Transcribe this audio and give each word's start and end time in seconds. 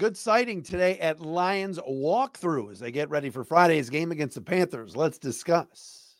Good 0.00 0.16
sighting 0.16 0.62
today 0.62 0.98
at 0.98 1.20
Lions 1.20 1.78
walkthrough 1.78 2.72
as 2.72 2.78
they 2.78 2.90
get 2.90 3.10
ready 3.10 3.28
for 3.28 3.44
Friday's 3.44 3.90
game 3.90 4.12
against 4.12 4.34
the 4.34 4.40
Panthers. 4.40 4.96
Let's 4.96 5.18
discuss. 5.18 6.14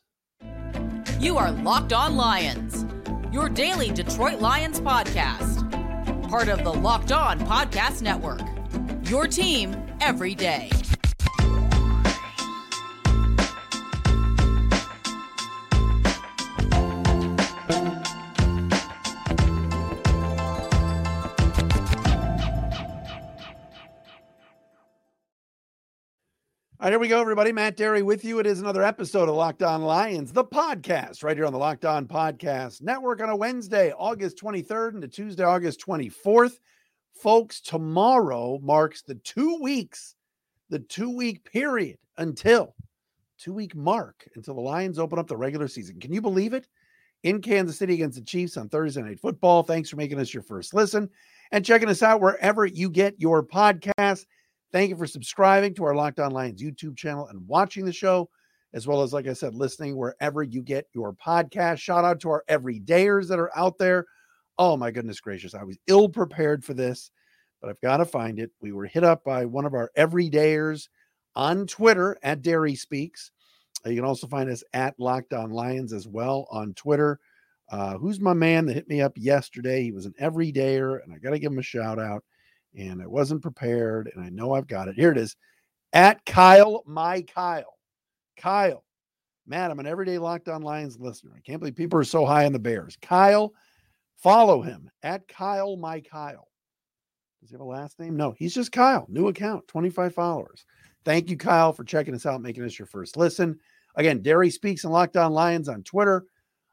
You 1.19 1.39
are 1.39 1.51
Locked 1.51 1.95
On 1.95 2.15
Lions, 2.15 2.85
your 3.33 3.49
daily 3.49 3.91
Detroit 3.91 4.39
Lions 4.39 4.83
podcast. 4.83 6.29
Part 6.29 6.49
of 6.49 6.63
the 6.63 6.71
Locked 6.75 7.11
On 7.11 7.41
Podcast 7.41 8.03
Network. 8.03 8.43
Your 9.09 9.27
team 9.27 9.75
every 10.03 10.35
day. 10.35 10.69
All 26.81 26.85
right, 26.87 26.93
here 26.93 26.99
we 26.99 27.09
go, 27.09 27.21
everybody. 27.21 27.53
Matt 27.53 27.77
Dery 27.77 28.03
with 28.03 28.25
you. 28.25 28.39
It 28.39 28.47
is 28.47 28.59
another 28.59 28.83
episode 28.83 29.29
of 29.29 29.35
Locked 29.35 29.63
On 29.63 29.83
Lions, 29.83 30.33
the 30.33 30.43
podcast, 30.43 31.23
right 31.23 31.37
here 31.37 31.45
on 31.45 31.53
the 31.53 31.59
Locked 31.59 31.85
On 31.85 32.07
Podcast 32.07 32.81
Network 32.81 33.21
on 33.21 33.29
a 33.29 33.37
Wednesday, 33.37 33.93
August 33.93 34.39
23rd, 34.43 34.95
and 34.95 35.03
to 35.03 35.09
Tuesday, 35.09 35.45
August 35.45 35.85
24th. 35.87 36.59
Folks, 37.13 37.61
tomorrow 37.61 38.59
marks 38.63 39.03
the 39.03 39.17
two 39.17 39.59
weeks, 39.61 40.15
the 40.71 40.79
two 40.79 41.15
week 41.15 41.45
period 41.45 41.99
until 42.17 42.75
two 43.39 43.53
week 43.53 43.77
mark 43.77 44.27
until 44.35 44.55
the 44.55 44.63
Lions 44.63 44.99
open 44.99 45.19
up 45.19 45.27
the 45.27 45.37
regular 45.37 45.69
season. 45.69 46.01
Can 46.01 46.15
you 46.15 46.23
believe 46.23 46.55
it? 46.55 46.67
In 47.25 47.43
Kansas 47.43 47.77
City 47.77 47.93
against 47.93 48.17
the 48.17 48.25
Chiefs 48.25 48.57
on 48.57 48.71
Thursday 48.71 49.03
Night 49.03 49.21
Football. 49.21 49.65
Thanks 49.65 49.91
for 49.91 49.97
making 49.97 50.19
us 50.19 50.33
your 50.33 50.43
first 50.43 50.73
listen 50.73 51.11
and 51.53 51.63
checking 51.63 51.91
us 51.91 52.03
out 52.03 52.23
wherever 52.23 52.65
you 52.65 52.89
get 52.89 53.21
your 53.21 53.43
podcast. 53.43 54.25
Thank 54.73 54.91
you 54.91 54.97
for 54.97 55.07
subscribing 55.07 55.75
to 55.75 55.85
our 55.85 55.97
Locked 55.97 56.21
On 56.21 56.31
Lions 56.31 56.63
YouTube 56.63 56.97
channel 56.97 57.27
and 57.27 57.47
watching 57.49 57.85
the 57.85 57.93
show, 57.93 58.29
as 58.73 58.87
well 58.87 59.03
as, 59.03 59.13
like 59.13 59.27
I 59.27 59.33
said, 59.33 59.55
listening 59.55 59.97
wherever 59.97 60.45
you 60.45 60.63
get 60.63 60.87
your 60.95 61.13
podcast. 61.13 61.79
Shout 61.79 62.05
out 62.05 62.21
to 62.21 62.31
our 62.31 62.45
everydayers 62.49 63.27
that 63.29 63.41
are 63.41 63.51
out 63.57 63.79
there. 63.79 64.07
Oh, 64.59 64.77
my 64.77 64.93
goodness 64.93 65.19
gracious. 65.19 65.55
I 65.55 65.65
was 65.65 65.79
ill 65.89 66.09
prepared 66.09 66.65
for 66.65 66.75
this, 66.75 67.11
but 67.61 67.69
I've 67.69 67.81
got 67.81 67.97
to 67.97 68.05
find 68.05 68.39
it. 68.39 68.53
We 68.61 68.71
were 68.71 68.87
hit 68.87 69.03
up 69.03 69.25
by 69.25 69.45
one 69.45 69.65
of 69.65 69.75
our 69.75 69.91
everydayers 69.97 70.89
on 71.35 71.67
Twitter 71.67 72.17
at 72.23 72.43
Dery 72.43 72.79
Speaks. 72.79 73.33
You 73.85 73.97
can 73.97 74.05
also 74.05 74.29
find 74.29 74.49
us 74.49 74.63
at 74.73 74.95
Locked 75.01 75.33
On 75.33 75.51
Lions 75.51 75.93
as 75.93 76.07
well 76.07 76.47
on 76.51 76.75
Twitter. 76.75 77.19
Uh, 77.73 77.99
who's 77.99 78.21
my 78.21 78.35
man 78.35 78.67
that 78.67 78.75
hit 78.75 78.89
me 78.89 79.01
up 79.01 79.15
yesterday? 79.17 79.83
He 79.83 79.93
was 79.93 80.07
an 80.07 80.15
everydayer, 80.21 81.03
and 81.03 81.13
I 81.13 81.19
got 81.19 81.31
to 81.31 81.39
give 81.39 81.51
him 81.51 81.59
a 81.59 81.63
shout 81.63 81.99
out 81.99 82.23
and 82.77 83.03
I 83.03 83.07
wasn't 83.07 83.43
prepared, 83.43 84.11
and 84.15 84.25
I 84.25 84.29
know 84.29 84.55
I've 84.55 84.67
got 84.67 84.89
it. 84.89 84.95
Here 84.95 85.13
it 85.13 85.19
is 85.19 85.37
at 85.93 86.25
Kyle, 86.25 86.83
my 86.87 87.23
Kyle. 87.23 87.79
Kyle, 88.37 88.85
Matt, 89.47 89.71
I'm 89.71 89.81
an 89.81 89.87
everyday 89.87 90.19
Locked 90.19 90.49
On 90.49 90.63
Lions 90.63 90.99
listener. 90.99 91.33
I 91.37 91.41
can't 91.41 91.61
believe 91.61 91.77
people 91.77 91.99
are 91.99 92.05
so 92.05 92.25
high 92.25 92.47
on 92.47 92.53
the 92.53 92.59
Bears. 92.59 92.97
Kyle, 93.03 93.53
follow 94.17 94.63
him 94.63 94.91
at 95.03 95.27
Kyle, 95.29 95.77
my 95.77 96.01
Kyle. 96.01 96.49
Does 97.41 97.51
he 97.51 97.55
have 97.55 97.61
a 97.61 97.65
last 97.65 97.99
name? 97.99 98.17
No, 98.17 98.35
he's 98.39 98.55
just 98.55 98.73
Kyle. 98.73 99.07
New 99.09 99.29
account, 99.29 99.67
25 99.69 100.15
followers. 100.15 100.65
Thank 101.05 101.31
you, 101.31 101.37
Kyle, 101.37 101.73
for 101.73 101.85
checking 101.85 102.15
us 102.15 102.27
out, 102.27 102.43
making 102.43 102.65
us 102.65 102.79
your 102.79 102.87
first 102.87 103.17
listen. 103.17 103.59
Again, 103.97 104.23
Dery 104.23 104.53
Speaks 104.53 104.85
and 104.85 104.93
Locked 104.93 105.17
On 105.17 105.33
Lions 105.33 105.69
on 105.69 105.83
Twitter, 105.83 106.25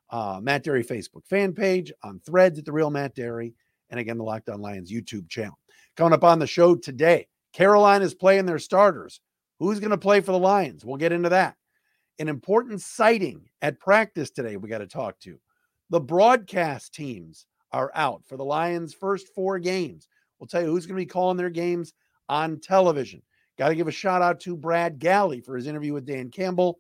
uh, 0.10 0.40
Matt 0.42 0.64
Dery 0.64 0.86
Facebook 0.86 1.26
fan 1.26 1.54
page, 1.54 1.92
on 2.04 2.20
threads 2.20 2.60
at 2.60 2.66
The 2.66 2.72
Real 2.72 2.90
Matt 2.90 3.16
Dery, 3.16 3.54
and 3.90 4.00
again, 4.00 4.18
the 4.18 4.24
Locked 4.24 4.50
On 4.50 4.62
Lions 4.62 4.92
YouTube 4.92 5.30
channel. 5.30 5.58
Coming 5.98 6.14
up 6.14 6.24
on 6.24 6.38
the 6.38 6.46
show 6.46 6.76
today, 6.76 7.28
Carolina 7.54 8.06
is 8.06 8.14
playing 8.14 8.46
their 8.46 8.60
starters. 8.60 9.20
Who's 9.58 9.80
going 9.80 9.90
to 9.90 9.98
play 9.98 10.22
for 10.22 10.32
the 10.32 10.38
Lions? 10.38 10.86
We'll 10.86 10.98
get 10.98 11.12
into 11.12 11.30
that. 11.30 11.56
An 12.20 12.30
important 12.30 12.82
sighting 12.82 13.50
at 13.64 13.80
practice 13.80 14.30
today, 14.30 14.58
we 14.58 14.70
got 14.70 14.78
to 14.78 14.88
talk 14.88 15.20
to. 15.22 15.40
The 15.90 16.00
broadcast 16.00 16.94
teams 16.94 17.48
are 17.72 17.92
out 17.96 18.22
for 18.28 18.38
the 18.38 18.46
Lions' 18.46 18.94
first 18.94 19.34
four 19.34 19.58
games. 19.58 20.08
We'll 20.38 20.46
tell 20.46 20.62
you 20.62 20.68
who's 20.68 20.86
going 20.86 20.98
to 20.98 21.02
be 21.02 21.10
calling 21.10 21.36
their 21.36 21.50
games 21.50 21.94
on 22.30 22.60
television. 22.60 23.24
Got 23.58 23.70
to 23.70 23.76
give 23.76 23.88
a 23.88 23.92
shout 23.92 24.22
out 24.22 24.40
to 24.42 24.56
Brad 24.56 25.00
Galley 25.00 25.42
for 25.42 25.56
his 25.56 25.66
interview 25.66 25.94
with 25.94 26.06
Dan 26.06 26.30
Campbell. 26.30 26.78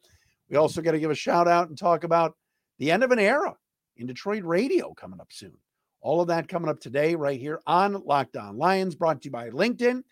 We 0.47 0.57
also 0.57 0.79
got 0.79 0.91
to 0.91 1.00
give 1.00 1.09
a 1.09 1.16
shout 1.16 1.47
out 1.47 1.69
and 1.69 1.77
talk 1.77 2.03
about 2.03 2.35
the 2.77 2.91
end 2.91 3.03
of 3.03 3.09
an 3.09 3.17
era 3.17 3.56
in 3.95 4.06
Detroit 4.06 4.44
radio 4.44 4.94
coming 4.94 5.19
up 5.19 5.31
soon. 5.31 5.57
All 6.01 6.21
of 6.21 6.27
that 6.27 6.47
coming 6.47 6.69
up 6.69 6.79
today, 6.79 7.15
right 7.15 7.39
here 7.39 7.59
on 7.67 8.01
Locked 8.05 8.37
On 8.37 8.57
Lions, 8.57 8.95
brought 8.95 9.21
to 9.21 9.25
you 9.27 9.31
by 9.31 9.49
LinkedIn. 9.49 10.03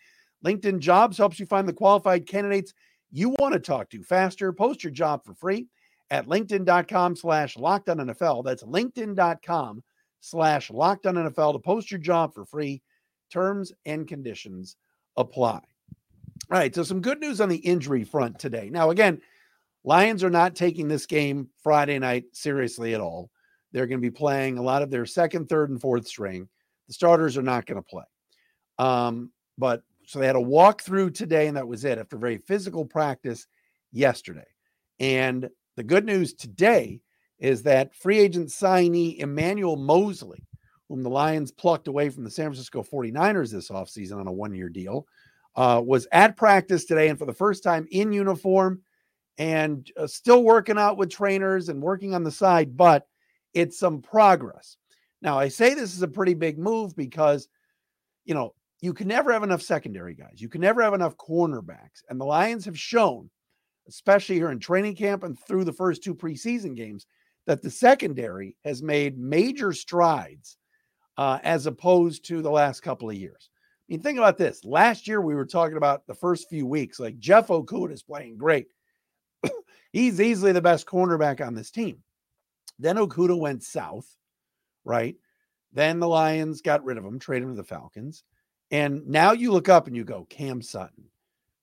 LinkedIn 0.44 0.80
Jobs 0.80 1.16
helps 1.16 1.40
you 1.40 1.46
find 1.46 1.68
the 1.68 1.72
qualified 1.72 2.26
candidates 2.26 2.74
you 3.10 3.30
want 3.38 3.54
to 3.54 3.60
talk 3.60 3.90
to 3.90 4.02
faster. 4.02 4.52
Post 4.52 4.84
your 4.84 4.92
job 4.92 5.24
for 5.24 5.34
free 5.34 5.66
at 6.10 6.26
linkedin.com 6.26 7.16
slash 7.16 7.56
NFL. 7.56 8.44
That's 8.44 8.62
linkedin.com 8.62 9.82
slash 10.20 10.70
NFL 10.70 11.52
to 11.52 11.58
post 11.58 11.90
your 11.90 12.00
job 12.00 12.34
for 12.34 12.44
free. 12.44 12.82
Terms 13.30 13.72
and 13.84 14.06
conditions 14.06 14.76
apply. 15.16 15.60
All 16.50 16.58
right, 16.58 16.74
so 16.74 16.82
some 16.82 17.00
good 17.00 17.20
news 17.20 17.40
on 17.40 17.48
the 17.48 17.56
injury 17.56 18.04
front 18.04 18.38
today. 18.38 18.68
Now, 18.70 18.90
again, 18.90 19.20
Lions 19.82 20.22
are 20.22 20.30
not 20.30 20.54
taking 20.54 20.88
this 20.88 21.06
game 21.06 21.48
Friday 21.62 21.98
night 21.98 22.24
seriously 22.32 22.94
at 22.94 23.00
all. 23.00 23.30
They're 23.76 23.86
going 23.86 24.00
to 24.00 24.10
be 24.10 24.10
playing 24.10 24.56
a 24.56 24.62
lot 24.62 24.80
of 24.80 24.90
their 24.90 25.04
second, 25.04 25.50
third, 25.50 25.68
and 25.68 25.78
fourth 25.78 26.08
string. 26.08 26.48
The 26.88 26.94
starters 26.94 27.36
are 27.36 27.42
not 27.42 27.66
going 27.66 27.76
to 27.76 27.86
play. 27.86 28.04
Um, 28.78 29.30
but 29.58 29.82
so 30.06 30.18
they 30.18 30.26
had 30.26 30.34
a 30.34 30.38
walkthrough 30.38 31.12
today, 31.12 31.46
and 31.46 31.58
that 31.58 31.68
was 31.68 31.84
it 31.84 31.98
after 31.98 32.16
very 32.16 32.38
physical 32.38 32.86
practice 32.86 33.46
yesterday. 33.92 34.46
And 34.98 35.50
the 35.76 35.82
good 35.82 36.06
news 36.06 36.32
today 36.32 37.02
is 37.38 37.64
that 37.64 37.94
free 37.94 38.18
agent 38.18 38.48
signee 38.48 39.18
Emmanuel 39.18 39.76
Moseley, 39.76 40.42
whom 40.88 41.02
the 41.02 41.10
Lions 41.10 41.52
plucked 41.52 41.86
away 41.86 42.08
from 42.08 42.24
the 42.24 42.30
San 42.30 42.46
Francisco 42.46 42.82
49ers 42.82 43.52
this 43.52 43.68
offseason 43.68 44.18
on 44.18 44.26
a 44.26 44.32
one 44.32 44.54
year 44.54 44.70
deal, 44.70 45.06
uh, 45.54 45.82
was 45.84 46.08
at 46.12 46.38
practice 46.38 46.86
today 46.86 47.10
and 47.10 47.18
for 47.18 47.26
the 47.26 47.32
first 47.34 47.62
time 47.62 47.86
in 47.90 48.10
uniform 48.10 48.80
and 49.36 49.92
uh, 49.98 50.06
still 50.06 50.44
working 50.44 50.78
out 50.78 50.96
with 50.96 51.10
trainers 51.10 51.68
and 51.68 51.82
working 51.82 52.14
on 52.14 52.24
the 52.24 52.30
side, 52.30 52.74
but 52.74 53.06
it's 53.56 53.78
some 53.78 54.02
progress. 54.02 54.76
Now, 55.22 55.38
I 55.38 55.48
say 55.48 55.72
this 55.72 55.94
is 55.94 56.02
a 56.02 56.08
pretty 56.08 56.34
big 56.34 56.58
move 56.58 56.94
because, 56.94 57.48
you 58.26 58.34
know, 58.34 58.54
you 58.82 58.92
can 58.92 59.08
never 59.08 59.32
have 59.32 59.42
enough 59.42 59.62
secondary 59.62 60.14
guys. 60.14 60.42
You 60.42 60.50
can 60.50 60.60
never 60.60 60.82
have 60.82 60.92
enough 60.92 61.16
cornerbacks. 61.16 62.02
And 62.10 62.20
the 62.20 62.26
Lions 62.26 62.66
have 62.66 62.78
shown, 62.78 63.30
especially 63.88 64.34
here 64.34 64.50
in 64.50 64.58
training 64.58 64.94
camp 64.94 65.24
and 65.24 65.38
through 65.40 65.64
the 65.64 65.72
first 65.72 66.04
two 66.04 66.14
preseason 66.14 66.76
games, 66.76 67.06
that 67.46 67.62
the 67.62 67.70
secondary 67.70 68.56
has 68.62 68.82
made 68.82 69.18
major 69.18 69.72
strides 69.72 70.58
uh, 71.16 71.38
as 71.42 71.64
opposed 71.64 72.26
to 72.26 72.42
the 72.42 72.50
last 72.50 72.82
couple 72.82 73.08
of 73.08 73.16
years. 73.16 73.48
I 73.48 73.84
mean, 73.88 74.02
think 74.02 74.18
about 74.18 74.36
this. 74.36 74.66
Last 74.66 75.08
year, 75.08 75.22
we 75.22 75.34
were 75.34 75.46
talking 75.46 75.78
about 75.78 76.06
the 76.06 76.14
first 76.14 76.50
few 76.50 76.66
weeks, 76.66 77.00
like 77.00 77.18
Jeff 77.18 77.46
Okudah 77.46 77.92
is 77.92 78.02
playing 78.02 78.36
great. 78.36 78.66
He's 79.92 80.20
easily 80.20 80.52
the 80.52 80.60
best 80.60 80.86
cornerback 80.86 81.44
on 81.44 81.54
this 81.54 81.70
team. 81.70 82.02
Then 82.78 82.96
Okudah 82.96 83.38
went 83.38 83.62
south, 83.62 84.16
right? 84.84 85.16
Then 85.72 85.98
the 85.98 86.08
Lions 86.08 86.60
got 86.60 86.84
rid 86.84 86.98
of 86.98 87.04
him, 87.04 87.18
traded 87.18 87.44
him 87.44 87.54
to 87.54 87.62
the 87.62 87.64
Falcons. 87.64 88.24
And 88.70 89.06
now 89.06 89.32
you 89.32 89.52
look 89.52 89.68
up 89.68 89.86
and 89.86 89.96
you 89.96 90.04
go, 90.04 90.26
Cam 90.28 90.60
Sutton, 90.60 91.04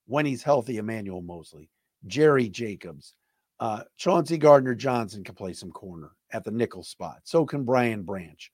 when 0.06 0.26
he's 0.26 0.44
healthy, 0.44 0.78
Emmanuel 0.78 1.22
Moseley, 1.22 1.70
Jerry 2.08 2.50
Jacobs, 2.50 3.14
uh, 3.60 3.84
Chauncey 3.98 4.38
Gardner 4.38 4.76
Johnson 4.76 5.24
can 5.24 5.36
play 5.36 5.54
some 5.54 5.72
corner 5.72 6.12
at 6.32 6.44
the 6.44 6.52
nickel 6.52 6.84
spot. 6.84 7.22
So 7.24 7.46
can 7.46 7.64
Brian 7.64 8.04
Branch, 8.04 8.52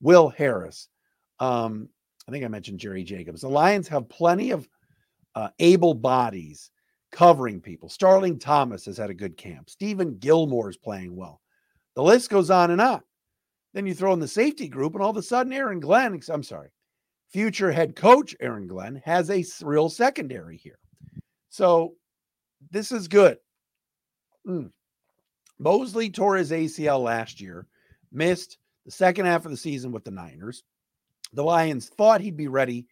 Will 0.00 0.28
Harris. 0.28 0.88
Um, 1.38 1.88
I 2.28 2.32
think 2.32 2.44
I 2.44 2.48
mentioned 2.48 2.80
Jerry 2.80 3.02
Jacobs. 3.02 3.40
The 3.40 3.48
Lions 3.48 3.88
have 3.88 4.08
plenty 4.08 4.50
of 4.50 4.68
uh, 5.34 5.48
able 5.58 5.94
bodies 5.94 6.70
covering 7.10 7.60
people. 7.60 7.88
Starling 7.88 8.38
Thomas 8.38 8.84
has 8.84 8.96
had 8.96 9.10
a 9.10 9.14
good 9.14 9.36
camp. 9.36 9.68
Stephon 9.68 10.18
Gilmore 10.20 10.70
is 10.70 10.76
playing 10.76 11.16
well. 11.16 11.40
The 11.94 12.02
list 12.02 12.30
goes 12.30 12.50
on 12.50 12.70
and 12.70 12.80
on. 12.80 13.02
Then 13.72 13.86
you 13.86 13.94
throw 13.94 14.12
in 14.12 14.20
the 14.20 14.28
safety 14.28 14.68
group, 14.68 14.94
and 14.94 15.02
all 15.02 15.10
of 15.10 15.16
a 15.16 15.22
sudden, 15.22 15.52
Aaron 15.52 15.80
Glenn, 15.80 16.20
I'm 16.28 16.42
sorry, 16.42 16.70
future 17.28 17.70
head 17.70 17.94
coach 17.94 18.34
Aaron 18.40 18.66
Glenn 18.66 19.00
has 19.04 19.30
a 19.30 19.44
real 19.62 19.88
secondary 19.88 20.56
here. 20.56 20.78
So 21.48 21.94
this 22.70 22.92
is 22.92 23.08
good. 23.08 23.38
Mm. 24.46 24.70
Moseley 25.58 26.10
tore 26.10 26.36
his 26.36 26.50
ACL 26.50 27.02
last 27.02 27.40
year, 27.40 27.66
missed 28.10 28.58
the 28.86 28.90
second 28.90 29.26
half 29.26 29.44
of 29.44 29.50
the 29.50 29.56
season 29.56 29.92
with 29.92 30.04
the 30.04 30.10
Niners. 30.10 30.64
The 31.32 31.44
Lions 31.44 31.88
thought 31.88 32.20
he'd 32.20 32.36
be 32.36 32.48
ready 32.48 32.86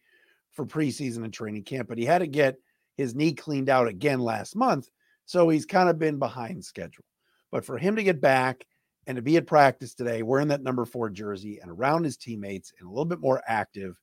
for 0.51 0.65
preseason 0.65 1.23
and 1.23 1.33
training 1.33 1.63
camp, 1.63 1.89
but 1.89 1.97
he 1.97 2.05
had 2.05 2.19
to 2.19 2.27
get 2.27 2.57
his 2.95 3.15
knee 3.15 3.33
cleaned 3.33 3.69
out 3.69 3.87
again 3.87 4.19
last 4.19 4.55
month. 4.55 4.89
So 5.25 5.49
he's 5.49 5.65
kind 5.65 5.89
of 5.89 5.99
been 5.99 6.19
behind 6.19 6.63
schedule. 6.63 7.05
But 7.51 7.65
for 7.65 7.77
him 7.77 7.95
to 7.95 8.03
get 8.03 8.21
back 8.21 8.65
and 9.09 9.15
to 9.15 9.23
be 9.23 9.37
at 9.37 9.47
practice 9.47 9.95
today, 9.95 10.21
wearing 10.21 10.49
that 10.49 10.61
number 10.61 10.85
four 10.85 11.09
jersey 11.09 11.57
and 11.59 11.71
around 11.71 12.03
his 12.03 12.15
teammates 12.15 12.71
and 12.79 12.87
a 12.87 12.91
little 12.91 13.05
bit 13.05 13.19
more 13.19 13.41
active, 13.47 13.99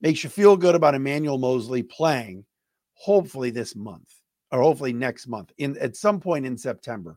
makes 0.00 0.24
you 0.24 0.28
feel 0.28 0.56
good 0.56 0.74
about 0.74 0.96
Emmanuel 0.96 1.38
Moseley 1.38 1.84
playing, 1.84 2.44
hopefully 2.94 3.50
this 3.50 3.76
month 3.76 4.12
or 4.50 4.60
hopefully 4.60 4.92
next 4.92 5.28
month 5.28 5.52
in 5.58 5.78
at 5.78 5.94
some 5.94 6.18
point 6.18 6.44
in 6.44 6.58
September 6.58 7.16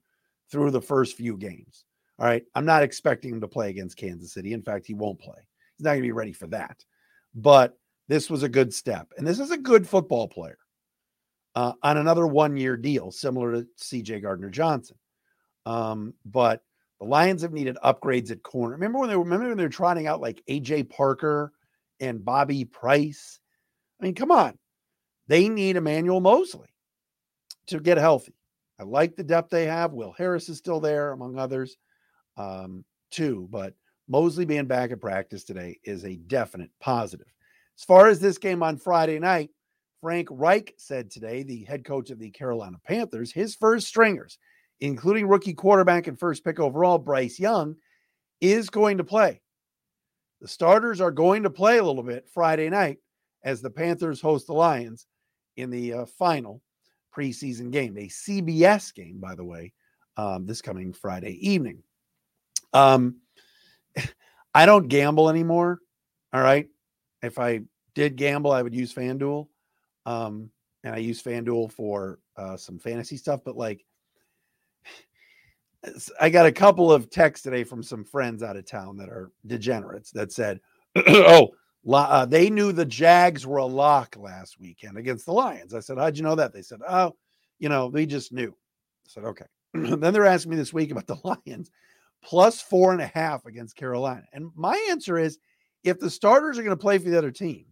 through 0.52 0.70
the 0.70 0.80
first 0.80 1.18
few 1.18 1.36
games. 1.38 1.86
All 2.20 2.28
right. 2.28 2.44
I'm 2.54 2.66
not 2.66 2.84
expecting 2.84 3.32
him 3.32 3.42
to 3.42 3.48
play 3.48 3.72
against 3.72 3.98
Kansas 3.98 4.32
City. 4.32 4.54
In 4.54 4.62
fact, 4.62 4.86
he 4.86 4.94
won't 4.94 5.20
play. 5.20 5.40
He's 5.78 5.86
not 5.86 5.94
going 5.94 6.04
to 6.04 6.08
be 6.08 6.12
ready 6.12 6.34
for 6.34 6.46
that. 6.48 6.86
But 7.34 7.80
this 8.10 8.30
was 8.30 8.44
a 8.44 8.50
good 8.50 8.72
step. 8.72 9.12
And 9.18 9.26
this 9.26 9.40
is 9.40 9.50
a 9.50 9.58
good 9.58 9.88
football 9.88 10.28
player 10.28 10.60
uh, 11.56 11.74
on 11.82 11.98
another 11.98 12.28
one 12.28 12.58
year 12.58 12.78
deal, 12.78 13.10
similar 13.10 13.54
to 13.54 13.68
CJ 13.80 14.22
Gardner 14.22 14.52
Johnson. 14.52 14.98
Um, 15.66 16.14
but 16.26 16.62
the 17.02 17.08
Lions 17.08 17.42
have 17.42 17.52
needed 17.52 17.80
upgrades 17.84 18.30
at 18.30 18.44
corner. 18.44 18.76
Remember 18.76 19.00
when 19.00 19.10
they 19.10 19.16
were, 19.16 19.24
remember 19.24 19.48
when 19.48 19.58
they 19.58 19.64
were 19.64 19.70
trotting 19.70 20.06
out 20.06 20.22
like 20.22 20.44
AJ 20.48 20.92
Parker 20.92 21.52
and 22.00 22.24
Bobby 22.24 22.64
Price? 22.64 23.40
I 24.00 24.06
mean, 24.06 24.14
come 24.14 24.30
on. 24.30 24.56
They 25.28 25.50
need 25.50 25.78
Emmanuel 25.78 26.20
Moseley 26.20 26.70
to 27.68 27.80
get 27.80 27.98
healthy. 27.98 28.36
I 28.80 28.84
like 28.84 29.16
the 29.16 29.24
depth 29.24 29.50
they 29.50 29.66
have. 29.66 29.94
Will 29.94 30.14
Harris 30.16 30.48
is 30.48 30.60
still 30.60 30.80
there, 30.80 31.12
among 31.12 31.40
others, 31.40 31.76
um, 32.38 32.86
too. 33.10 33.48
But 33.50 33.74
Moseley 34.08 34.46
being 34.46 34.68
back 34.68 34.92
at 34.92 35.02
practice 35.02 35.44
today 35.44 35.80
is 35.84 36.06
a 36.06 36.18
definite 36.18 36.70
positive. 36.80 37.34
As 37.80 37.84
far 37.84 38.10
as 38.10 38.20
this 38.20 38.38
game 38.38 38.62
on 38.62 38.78
Friday 38.78 39.18
night, 39.18 39.50
Frank 40.02 40.28
Reich 40.30 40.76
said 40.78 41.10
today, 41.10 41.42
the 41.42 41.64
head 41.64 41.84
coach 41.84 42.12
of 42.12 42.20
the 42.20 42.30
Carolina 42.30 42.78
Panthers, 42.86 43.32
his 43.32 43.56
first 43.56 43.88
stringers, 43.88 44.38
including 44.82 45.28
rookie 45.28 45.54
quarterback 45.54 46.08
and 46.08 46.20
first 46.20 46.44
pick 46.44 46.60
overall, 46.60 46.98
Bryce 46.98 47.40
Young, 47.40 47.76
is 48.42 48.70
going 48.70 48.98
to 48.98 49.04
play. 49.04 49.42
The 50.42 50.48
starters 50.48 51.00
are 51.00 51.12
going 51.12 51.44
to 51.44 51.50
play 51.52 51.78
a 51.78 51.84
little 51.84 52.04
bit 52.04 52.28
Friday 52.34 52.70
night 52.70 52.98
as 53.44 53.62
the 53.62 53.70
Panthers 53.70 54.20
host 54.20 54.48
the 54.48 54.54
Lions 54.54 55.06
in 55.56 55.70
the 55.70 55.94
uh, 55.94 56.06
final 56.06 56.62
preseason 57.16 57.72
game, 57.72 57.96
a 57.98 58.08
CBS 58.08 58.94
game, 58.94 59.20
by 59.20 59.36
the 59.36 59.44
way, 59.44 59.74
um, 60.18 60.48
this 60.48 60.62
coming 60.62 60.94
Friday 60.94 61.38
evening. 61.48 61.84
Um, 62.74 63.18
I 64.54 64.66
don't 64.66 64.88
gamble 64.88 65.30
anymore. 65.30 65.80
All 66.34 66.42
right. 66.42 66.68
If 67.22 67.38
I 67.38 67.62
did 67.94 68.16
gamble, 68.16 68.52
I 68.52 68.62
would 68.62 68.74
use 68.74 68.94
FanDuel. 68.94 69.48
Um, 70.06 70.50
and 70.84 70.96
I 70.96 70.98
use 70.98 71.22
FanDuel 71.22 71.72
for 71.72 72.20
uh, 72.36 72.58
some 72.58 72.80
fantasy 72.80 73.18
stuff, 73.18 73.42
but 73.46 73.56
like, 73.56 73.86
I 76.20 76.30
got 76.30 76.46
a 76.46 76.52
couple 76.52 76.92
of 76.92 77.10
texts 77.10 77.44
today 77.44 77.64
from 77.64 77.82
some 77.82 78.04
friends 78.04 78.44
out 78.44 78.56
of 78.56 78.66
town 78.66 78.98
that 78.98 79.10
are 79.10 79.32
degenerates 79.48 80.12
that 80.12 80.32
said, 80.32 80.60
"Oh, 80.96 81.50
uh, 81.90 82.26
they 82.26 82.50
knew 82.50 82.72
the 82.72 82.86
Jags 82.86 83.48
were 83.48 83.58
a 83.58 83.66
lock 83.66 84.16
last 84.18 84.60
weekend 84.60 84.98
against 84.98 85.26
the 85.26 85.34
Lions. 85.34 85.74
I 85.74 85.80
said, 85.80 85.98
How'd 85.98 86.18
you 86.18 86.24
know 86.24 86.36
that? 86.36 86.54
They 86.54 86.62
said, 86.62 86.80
Oh, 86.88 87.16
you 87.60 87.70
know, 87.70 87.90
they 87.90 88.06
just 88.06 88.32
knew. 88.32 88.50
I 88.50 89.08
said, 89.08 89.24
Okay. 89.24 89.46
then 89.74 90.14
they're 90.14 90.26
asking 90.26 90.52
me 90.52 90.58
this 90.58 90.74
week 90.74 90.92
about 90.92 91.08
the 91.08 91.18
Lions 91.46 91.72
plus 92.24 92.62
four 92.62 92.92
and 92.92 93.02
a 93.02 93.08
half 93.08 93.46
against 93.46 93.76
Carolina. 93.76 94.24
And 94.34 94.52
my 94.56 94.80
answer 94.92 95.18
is 95.18 95.40
if 95.84 96.00
the 96.00 96.10
starters 96.10 96.60
are 96.60 96.64
going 96.64 96.76
to 96.76 96.82
play 96.82 97.00
for 97.00 97.10
the 97.10 97.18
other 97.18 97.32
team, 97.32 97.66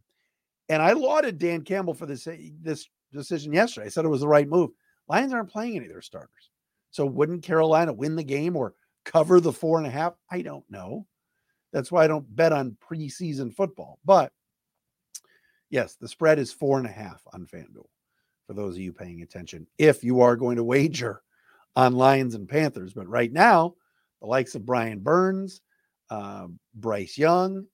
and 0.70 0.82
I 0.82 0.94
lauded 0.94 1.38
Dan 1.38 1.62
Campbell 1.62 1.94
for 1.94 2.06
this, 2.06 2.26
eh, 2.26 2.50
this 2.62 2.88
decision 3.14 3.54
yesterday. 3.54 3.88
I 3.88 3.90
said 3.90 4.06
it 4.06 4.10
was 4.10 4.22
the 4.22 4.28
right 4.28 4.48
move. 4.48 4.72
Lions 5.08 5.34
aren't 5.34 5.52
playing 5.52 5.76
any 5.76 5.86
of 5.86 5.92
their 5.92 6.02
starters. 6.02 6.50
So 6.92 7.06
wouldn't 7.06 7.44
Carolina 7.44 7.94
win 7.94 8.16
the 8.16 8.24
game 8.24 8.56
or 8.56 8.74
cover 9.06 9.40
the 9.40 9.54
four 9.54 9.78
and 9.78 9.88
a 9.88 9.92
half? 9.92 10.14
I 10.32 10.42
don't 10.42 10.66
know. 10.70 11.06
That's 11.72 11.92
why 11.92 12.04
I 12.04 12.08
don't 12.08 12.36
bet 12.36 12.52
on 12.52 12.78
preseason 12.90 13.54
football. 13.54 14.00
But 14.04 14.32
yes, 15.70 15.96
the 15.96 16.08
spread 16.08 16.40
is 16.40 16.52
four 16.52 16.78
and 16.78 16.88
a 16.88 16.92
half 16.92 17.22
on 17.34 17.46
FanDuel 17.46 17.88
for 18.48 18.54
those 18.54 18.76
of 18.76 18.82
you 18.82 18.92
paying 18.92 19.22
attention. 19.22 19.68
If 19.78 20.04
you 20.04 20.22
are 20.22 20.36
going 20.36 20.58
to 20.58 20.64
wager 20.64 21.22
on 21.76 21.94
Lions 21.94 22.34
and 22.34 22.50
Panthers, 22.50 22.94
but 22.94 23.08
right 23.08 23.32
now, 23.32 23.76
the 24.22 24.28
likes 24.28 24.56
of 24.56 24.66
Brian 24.66 25.00
Burns, 25.00 25.62
uh, 26.10 26.48
Bryce 26.74 27.18
Young, 27.18 27.66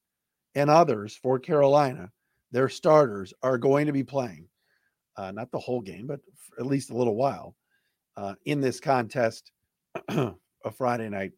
and 0.54 0.70
others 0.70 1.16
for 1.16 1.40
Carolina, 1.40 2.12
their 2.52 2.70
starters 2.70 3.34
are 3.42 3.58
going 3.58 3.86
to 3.86 3.94
be 3.94 4.04
playing, 4.04 4.48
uh, 5.16 5.32
not 5.32 5.52
the 5.52 5.60
whole 5.60 5.82
game, 5.82 6.08
but 6.08 6.20
at 6.60 6.66
least 6.66 6.90
a 6.90 6.96
little 6.98 7.16
while 7.16 7.56
uh, 8.18 8.36
in 8.46 8.62
this 8.62 8.80
contest 8.80 9.52
a 10.10 10.34
Friday 10.78 11.10
night 11.10 11.32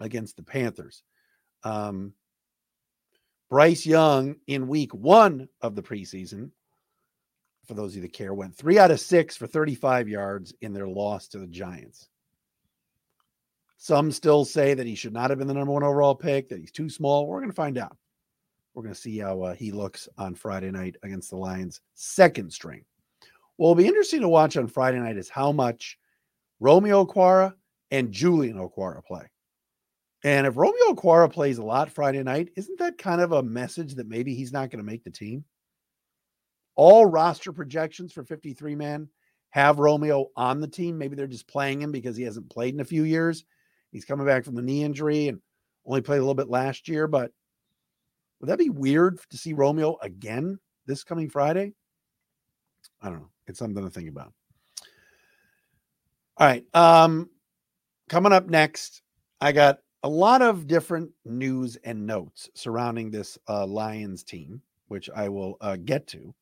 against 0.00 0.36
the 0.36 0.42
Panthers. 0.42 1.02
Um, 1.62 2.14
Bryce 3.48 3.84
Young 3.84 4.36
in 4.46 4.68
week 4.68 4.94
one 4.94 5.48
of 5.60 5.74
the 5.74 5.82
preseason, 5.82 6.50
for 7.66 7.74
those 7.74 7.92
of 7.92 7.96
you 7.96 8.02
that 8.02 8.12
care, 8.12 8.32
went 8.32 8.56
three 8.56 8.78
out 8.78 8.90
of 8.90 9.00
six 9.00 9.36
for 9.36 9.46
35 9.46 10.08
yards 10.08 10.54
in 10.60 10.72
their 10.72 10.88
loss 10.88 11.28
to 11.28 11.38
the 11.38 11.46
Giants. 11.46 12.08
Some 13.76 14.12
still 14.12 14.44
say 14.44 14.74
that 14.74 14.86
he 14.86 14.94
should 14.94 15.12
not 15.12 15.30
have 15.30 15.38
been 15.38 15.48
the 15.48 15.54
number 15.54 15.72
one 15.72 15.82
overall 15.82 16.14
pick, 16.14 16.48
that 16.48 16.60
he's 16.60 16.70
too 16.70 16.88
small. 16.88 17.26
We're 17.26 17.40
going 17.40 17.50
to 17.50 17.56
find 17.56 17.78
out. 17.78 17.96
We're 18.74 18.82
going 18.82 18.94
to 18.94 19.00
see 19.00 19.18
how 19.18 19.42
uh, 19.42 19.54
he 19.54 19.72
looks 19.72 20.08
on 20.16 20.34
Friday 20.34 20.70
night 20.70 20.96
against 21.02 21.30
the 21.30 21.36
Lions' 21.36 21.80
second 21.94 22.52
string. 22.52 22.84
What 23.60 23.68
will 23.68 23.74
be 23.74 23.88
interesting 23.88 24.22
to 24.22 24.28
watch 24.28 24.56
on 24.56 24.68
Friday 24.68 24.98
night 25.00 25.18
is 25.18 25.28
how 25.28 25.52
much 25.52 25.98
Romeo 26.60 27.04
Okwara 27.04 27.52
and 27.90 28.10
Julian 28.10 28.56
Okwara 28.56 29.04
play. 29.04 29.26
And 30.24 30.46
if 30.46 30.56
Romeo 30.56 30.94
Okwara 30.94 31.30
plays 31.30 31.58
a 31.58 31.62
lot 31.62 31.90
Friday 31.90 32.22
night, 32.22 32.48
isn't 32.56 32.78
that 32.78 32.96
kind 32.96 33.20
of 33.20 33.32
a 33.32 33.42
message 33.42 33.96
that 33.96 34.08
maybe 34.08 34.34
he's 34.34 34.50
not 34.50 34.70
going 34.70 34.78
to 34.78 34.90
make 34.90 35.04
the 35.04 35.10
team? 35.10 35.44
All 36.74 37.04
roster 37.04 37.52
projections 37.52 38.14
for 38.14 38.24
53 38.24 38.76
man 38.76 39.10
have 39.50 39.78
Romeo 39.78 40.28
on 40.36 40.62
the 40.62 40.66
team. 40.66 40.96
Maybe 40.96 41.14
they're 41.14 41.26
just 41.26 41.46
playing 41.46 41.82
him 41.82 41.92
because 41.92 42.16
he 42.16 42.22
hasn't 42.22 42.48
played 42.48 42.72
in 42.72 42.80
a 42.80 42.84
few 42.86 43.02
years. 43.02 43.44
He's 43.92 44.06
coming 44.06 44.24
back 44.24 44.46
from 44.46 44.54
the 44.54 44.62
knee 44.62 44.84
injury 44.84 45.28
and 45.28 45.38
only 45.84 46.00
played 46.00 46.16
a 46.16 46.22
little 46.22 46.32
bit 46.32 46.48
last 46.48 46.88
year. 46.88 47.06
But 47.06 47.30
would 48.40 48.48
that 48.48 48.58
be 48.58 48.70
weird 48.70 49.20
to 49.28 49.36
see 49.36 49.52
Romeo 49.52 49.98
again 50.00 50.58
this 50.86 51.04
coming 51.04 51.28
Friday? 51.28 51.74
I 53.02 53.10
don't 53.10 53.18
know. 53.18 53.30
It's 53.50 53.58
something 53.58 53.84
to 53.84 53.90
think 53.90 54.08
about. 54.08 54.32
All 56.38 56.46
right. 56.46 56.64
Um, 56.72 57.28
coming 58.08 58.32
up 58.32 58.48
next, 58.48 59.02
I 59.40 59.52
got 59.52 59.80
a 60.04 60.08
lot 60.08 60.40
of 60.40 60.66
different 60.66 61.10
news 61.26 61.76
and 61.84 62.06
notes 62.06 62.48
surrounding 62.54 63.10
this 63.10 63.36
uh, 63.48 63.66
Lions 63.66 64.22
team, 64.22 64.62
which 64.88 65.10
I 65.14 65.28
will 65.28 65.58
uh, 65.60 65.76
get 65.84 66.06
to. 66.08 66.34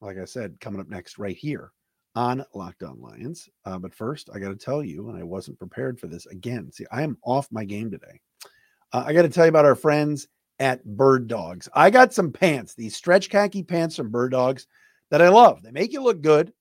Like 0.00 0.18
I 0.18 0.26
said, 0.26 0.60
coming 0.60 0.80
up 0.80 0.88
next, 0.88 1.18
right 1.18 1.36
here 1.36 1.72
on 2.14 2.44
Locked 2.54 2.82
On 2.82 3.00
Lions. 3.00 3.48
Uh, 3.64 3.78
but 3.78 3.94
first, 3.94 4.28
I 4.32 4.38
got 4.38 4.50
to 4.50 4.56
tell 4.56 4.84
you, 4.84 5.08
and 5.08 5.18
I 5.18 5.24
wasn't 5.24 5.58
prepared 5.58 5.98
for 5.98 6.06
this 6.06 6.26
again. 6.26 6.70
See, 6.70 6.84
I 6.92 7.02
am 7.02 7.16
off 7.24 7.48
my 7.50 7.64
game 7.64 7.90
today. 7.90 8.20
Uh, 8.92 9.04
I 9.06 9.14
got 9.14 9.22
to 9.22 9.30
tell 9.30 9.46
you 9.46 9.48
about 9.48 9.64
our 9.64 9.74
friends 9.74 10.28
at 10.58 10.84
Bird 10.84 11.26
Dogs. 11.26 11.68
I 11.74 11.90
got 11.90 12.12
some 12.12 12.30
pants, 12.30 12.74
these 12.74 12.94
stretch 12.94 13.30
khaki 13.30 13.62
pants 13.62 13.96
from 13.96 14.10
Bird 14.10 14.32
Dogs 14.32 14.66
that 15.10 15.22
I 15.22 15.28
love. 15.28 15.62
They 15.62 15.70
make 15.70 15.92
you 15.92 16.02
look 16.02 16.22
good 16.22 16.52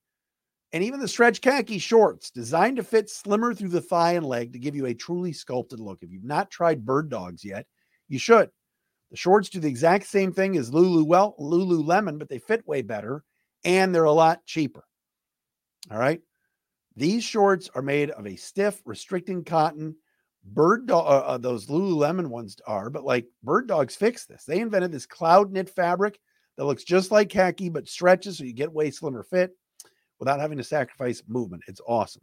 and 0.74 0.84
even 0.84 1.00
the 1.00 1.08
stretch 1.08 1.40
khaki 1.40 1.78
shorts 1.78 2.32
designed 2.32 2.78
to 2.78 2.84
fit 2.84 3.08
slimmer 3.10 3.54
through 3.54 3.70
the 3.70 3.80
thigh 3.80 4.14
and 4.14 4.26
leg 4.26 4.54
to 4.54 4.60
give 4.60 4.76
you 4.76 4.88
a 4.88 4.94
truly 4.94 5.32
sculpted 5.32 5.80
look. 5.80 6.00
If 6.02 6.12
you've 6.12 6.24
not 6.24 6.50
tried 6.50 6.84
bird 6.84 7.10
dogs 7.10 7.46
yet, 7.46 7.68
you 8.10 8.18
should. 8.18 8.50
The 9.12 9.18
shorts 9.18 9.50
do 9.50 9.60
the 9.60 9.70
exact 9.70 10.08
same 10.08 10.34
thing 10.34 10.58
as 10.58 10.74
Lulu 10.74 11.06
well, 11.06 11.36
Lululemon, 11.40 12.18
but 12.18 12.28
they 12.28 12.40
fit 12.40 12.68
way 12.68 12.82
better 12.82 13.24
and 13.64 13.94
they're 13.94 14.06
a 14.06 14.12
lot 14.12 14.44
cheaper. 14.46 14.84
All 15.92 16.00
right. 16.00 16.22
These 16.96 17.24
shorts 17.24 17.70
are 17.76 17.84
made 17.84 18.10
of 18.10 18.26
a 18.26 18.36
stiff, 18.36 18.82
restricting 18.84 19.44
cotton. 19.44 19.96
Bird 20.44 20.88
dog, 20.88 21.06
uh, 21.06 21.26
uh, 21.26 21.38
those 21.38 21.68
Lululemon 21.68 22.28
ones 22.28 22.58
are, 22.66 22.90
but 22.90 23.06
like 23.06 23.28
bird 23.44 23.68
dogs 23.68 23.96
fix 23.96 24.26
this. 24.26 24.44
They 24.44 24.60
invented 24.60 24.92
this 24.92 25.06
cloud 25.06 25.52
knit 25.52 25.70
fabric 25.70 26.20
that 26.58 26.66
looks 26.66 26.84
just 26.84 27.12
like 27.12 27.30
khaki, 27.30 27.70
but 27.70 27.88
stretches 27.88 28.38
so 28.38 28.44
you 28.44 28.54
get 28.54 28.72
way 28.72 28.92
slimmer 28.92 29.24
fit 29.24 29.52
without 30.20 30.40
having 30.40 30.58
to 30.58 30.64
sacrifice 30.64 31.24
movement. 31.28 31.64
It's 31.68 31.82
awesome. 31.88 32.22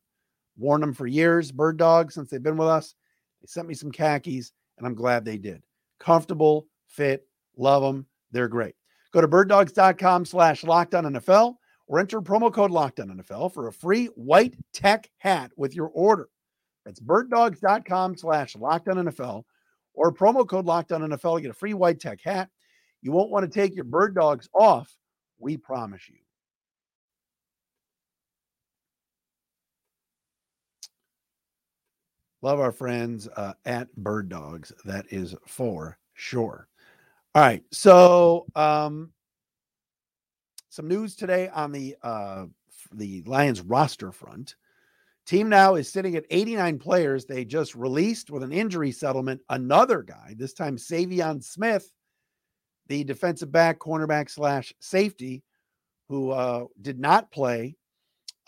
Worn 0.56 0.80
them 0.80 0.94
for 0.94 1.06
years, 1.06 1.52
bird 1.52 1.76
dogs, 1.76 2.14
since 2.14 2.30
they've 2.30 2.42
been 2.42 2.56
with 2.56 2.68
us. 2.68 2.94
They 3.40 3.46
sent 3.46 3.68
me 3.68 3.74
some 3.74 3.90
khakis, 3.90 4.52
and 4.78 4.86
I'm 4.86 4.94
glad 4.94 5.24
they 5.24 5.38
did. 5.38 5.62
Comfortable, 5.98 6.66
fit, 6.86 7.26
love 7.56 7.82
them. 7.82 8.06
They're 8.30 8.48
great. 8.48 8.74
Go 9.12 9.20
to 9.20 9.28
birddogs.com 9.28 10.24
slash 10.24 10.62
lockdown 10.62 11.16
NFL 11.16 11.56
or 11.86 11.98
enter 11.98 12.20
promo 12.20 12.52
code 12.52 12.70
lockdown 12.70 13.20
NFL 13.20 13.52
for 13.52 13.66
a 13.66 13.72
free 13.72 14.06
white 14.06 14.54
tech 14.72 15.10
hat 15.18 15.50
with 15.56 15.74
your 15.74 15.88
order. 15.88 16.28
That's 16.84 17.00
birddogs.com 17.00 18.16
slash 18.16 18.54
lockdown 18.54 19.08
NFL 19.08 19.42
or 19.94 20.12
promo 20.12 20.48
code 20.48 20.66
lockdown 20.66 21.08
NFL 21.08 21.36
to 21.36 21.42
get 21.42 21.50
a 21.50 21.54
free 21.54 21.74
white 21.74 22.00
tech 22.00 22.20
hat. 22.22 22.48
You 23.02 23.12
won't 23.12 23.30
want 23.30 23.50
to 23.50 23.60
take 23.60 23.74
your 23.74 23.84
bird 23.84 24.14
dogs 24.14 24.48
off. 24.52 24.94
We 25.38 25.56
promise 25.56 26.08
you. 26.08 26.16
Love 32.42 32.60
our 32.60 32.72
friends 32.72 33.28
uh, 33.36 33.52
at 33.66 33.94
Bird 33.96 34.28
Dogs. 34.28 34.72
That 34.84 35.06
is 35.10 35.34
for 35.46 35.98
sure. 36.14 36.68
All 37.34 37.42
right. 37.42 37.62
So, 37.70 38.46
um, 38.54 39.12
some 40.70 40.88
news 40.88 41.16
today 41.16 41.48
on 41.48 41.72
the 41.72 41.96
uh, 42.02 42.46
the 42.92 43.22
Lions 43.26 43.60
roster 43.60 44.10
front. 44.12 44.54
Team 45.26 45.48
now 45.48 45.74
is 45.74 45.88
sitting 45.88 46.16
at 46.16 46.24
89 46.30 46.78
players. 46.78 47.24
They 47.24 47.44
just 47.44 47.74
released 47.74 48.30
with 48.30 48.42
an 48.42 48.52
injury 48.52 48.90
settlement 48.90 49.42
another 49.50 50.02
guy, 50.02 50.34
this 50.36 50.54
time 50.54 50.76
Saivion 50.76 51.44
Smith, 51.44 51.92
the 52.90 53.04
defensive 53.04 53.52
back, 53.52 53.78
cornerback 53.78 54.28
slash 54.28 54.74
safety, 54.80 55.44
who 56.08 56.32
uh, 56.32 56.64
did 56.82 56.98
not 56.98 57.30
play 57.30 57.76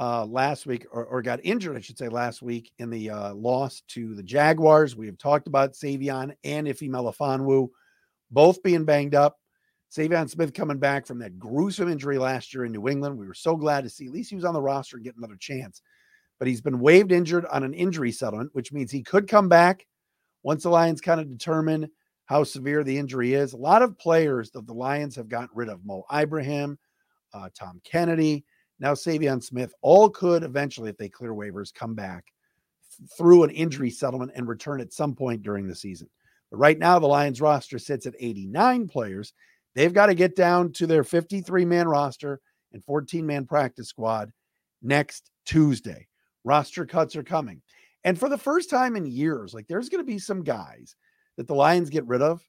uh, 0.00 0.26
last 0.26 0.66
week 0.66 0.84
or, 0.90 1.04
or, 1.04 1.22
got 1.22 1.38
injured, 1.44 1.76
I 1.76 1.80
should 1.80 1.96
say, 1.96 2.08
last 2.08 2.42
week 2.42 2.72
in 2.78 2.90
the 2.90 3.08
uh, 3.08 3.34
loss 3.34 3.82
to 3.88 4.16
the 4.16 4.22
Jaguars. 4.22 4.96
We 4.96 5.06
have 5.06 5.16
talked 5.16 5.46
about 5.46 5.74
Saivion 5.74 6.34
and 6.42 6.68
Ife 6.68 6.80
Melifonwu 6.80 7.68
both 8.32 8.60
being 8.64 8.84
banged 8.84 9.14
up. 9.14 9.38
Saivion 9.96 10.28
Smith 10.28 10.54
coming 10.54 10.78
back 10.78 11.06
from 11.06 11.20
that 11.20 11.38
gruesome 11.38 11.88
injury 11.88 12.18
last 12.18 12.52
year 12.52 12.64
in 12.64 12.72
New 12.72 12.88
England. 12.88 13.16
We 13.16 13.28
were 13.28 13.34
so 13.34 13.54
glad 13.54 13.84
to 13.84 13.90
see 13.90 14.06
at 14.06 14.12
least 14.12 14.30
he 14.30 14.36
was 14.36 14.44
on 14.44 14.54
the 14.54 14.60
roster 14.62 14.96
and 14.96 15.04
get 15.04 15.16
another 15.16 15.36
chance. 15.38 15.82
But 16.40 16.48
he's 16.48 16.62
been 16.62 16.80
waived 16.80 17.12
injured 17.12 17.46
on 17.46 17.62
an 17.62 17.74
injury 17.74 18.10
settlement, 18.10 18.50
which 18.54 18.72
means 18.72 18.90
he 18.90 19.04
could 19.04 19.28
come 19.28 19.48
back 19.48 19.86
once 20.42 20.64
the 20.64 20.70
Lions 20.70 21.00
kind 21.00 21.20
of 21.20 21.30
determine 21.30 21.88
how 22.26 22.44
severe 22.44 22.84
the 22.84 22.96
injury 22.96 23.34
is. 23.34 23.52
A 23.52 23.58
lot 23.58 23.82
of 23.82 23.98
players 23.98 24.50
that 24.52 24.66
the 24.66 24.72
Lions 24.72 25.16
have 25.16 25.28
gotten 25.28 25.50
rid 25.54 25.68
of 25.68 25.84
Mo 25.84 26.04
Ibrahim, 26.12 26.78
uh, 27.34 27.48
Tom 27.54 27.80
Kennedy, 27.84 28.44
now 28.78 28.94
Saivion 28.94 29.42
Smith, 29.42 29.72
all 29.80 30.10
could 30.10 30.42
eventually, 30.42 30.90
if 30.90 30.96
they 30.96 31.08
clear 31.08 31.32
waivers, 31.32 31.72
come 31.72 31.94
back 31.94 32.26
through 33.16 33.44
an 33.44 33.50
injury 33.50 33.90
settlement 33.90 34.32
and 34.34 34.48
return 34.48 34.80
at 34.80 34.92
some 34.92 35.14
point 35.14 35.42
during 35.42 35.66
the 35.66 35.74
season. 35.74 36.08
But 36.50 36.58
right 36.58 36.78
now, 36.78 36.98
the 36.98 37.06
Lions 37.06 37.40
roster 37.40 37.78
sits 37.78 38.06
at 38.06 38.14
89 38.18 38.88
players. 38.88 39.32
They've 39.74 39.92
got 39.92 40.06
to 40.06 40.14
get 40.14 40.36
down 40.36 40.72
to 40.72 40.86
their 40.86 41.04
53 41.04 41.64
man 41.64 41.88
roster 41.88 42.40
and 42.72 42.84
14 42.84 43.24
man 43.24 43.46
practice 43.46 43.88
squad 43.88 44.32
next 44.82 45.30
Tuesday. 45.46 46.08
Roster 46.44 46.84
cuts 46.84 47.16
are 47.16 47.22
coming. 47.22 47.62
And 48.04 48.18
for 48.18 48.28
the 48.28 48.38
first 48.38 48.68
time 48.68 48.96
in 48.96 49.06
years, 49.06 49.54
like 49.54 49.68
there's 49.68 49.88
going 49.88 50.04
to 50.04 50.12
be 50.12 50.18
some 50.18 50.42
guys 50.42 50.96
that 51.36 51.46
the 51.46 51.54
Lions 51.54 51.90
get 51.90 52.06
rid 52.06 52.22
of 52.22 52.42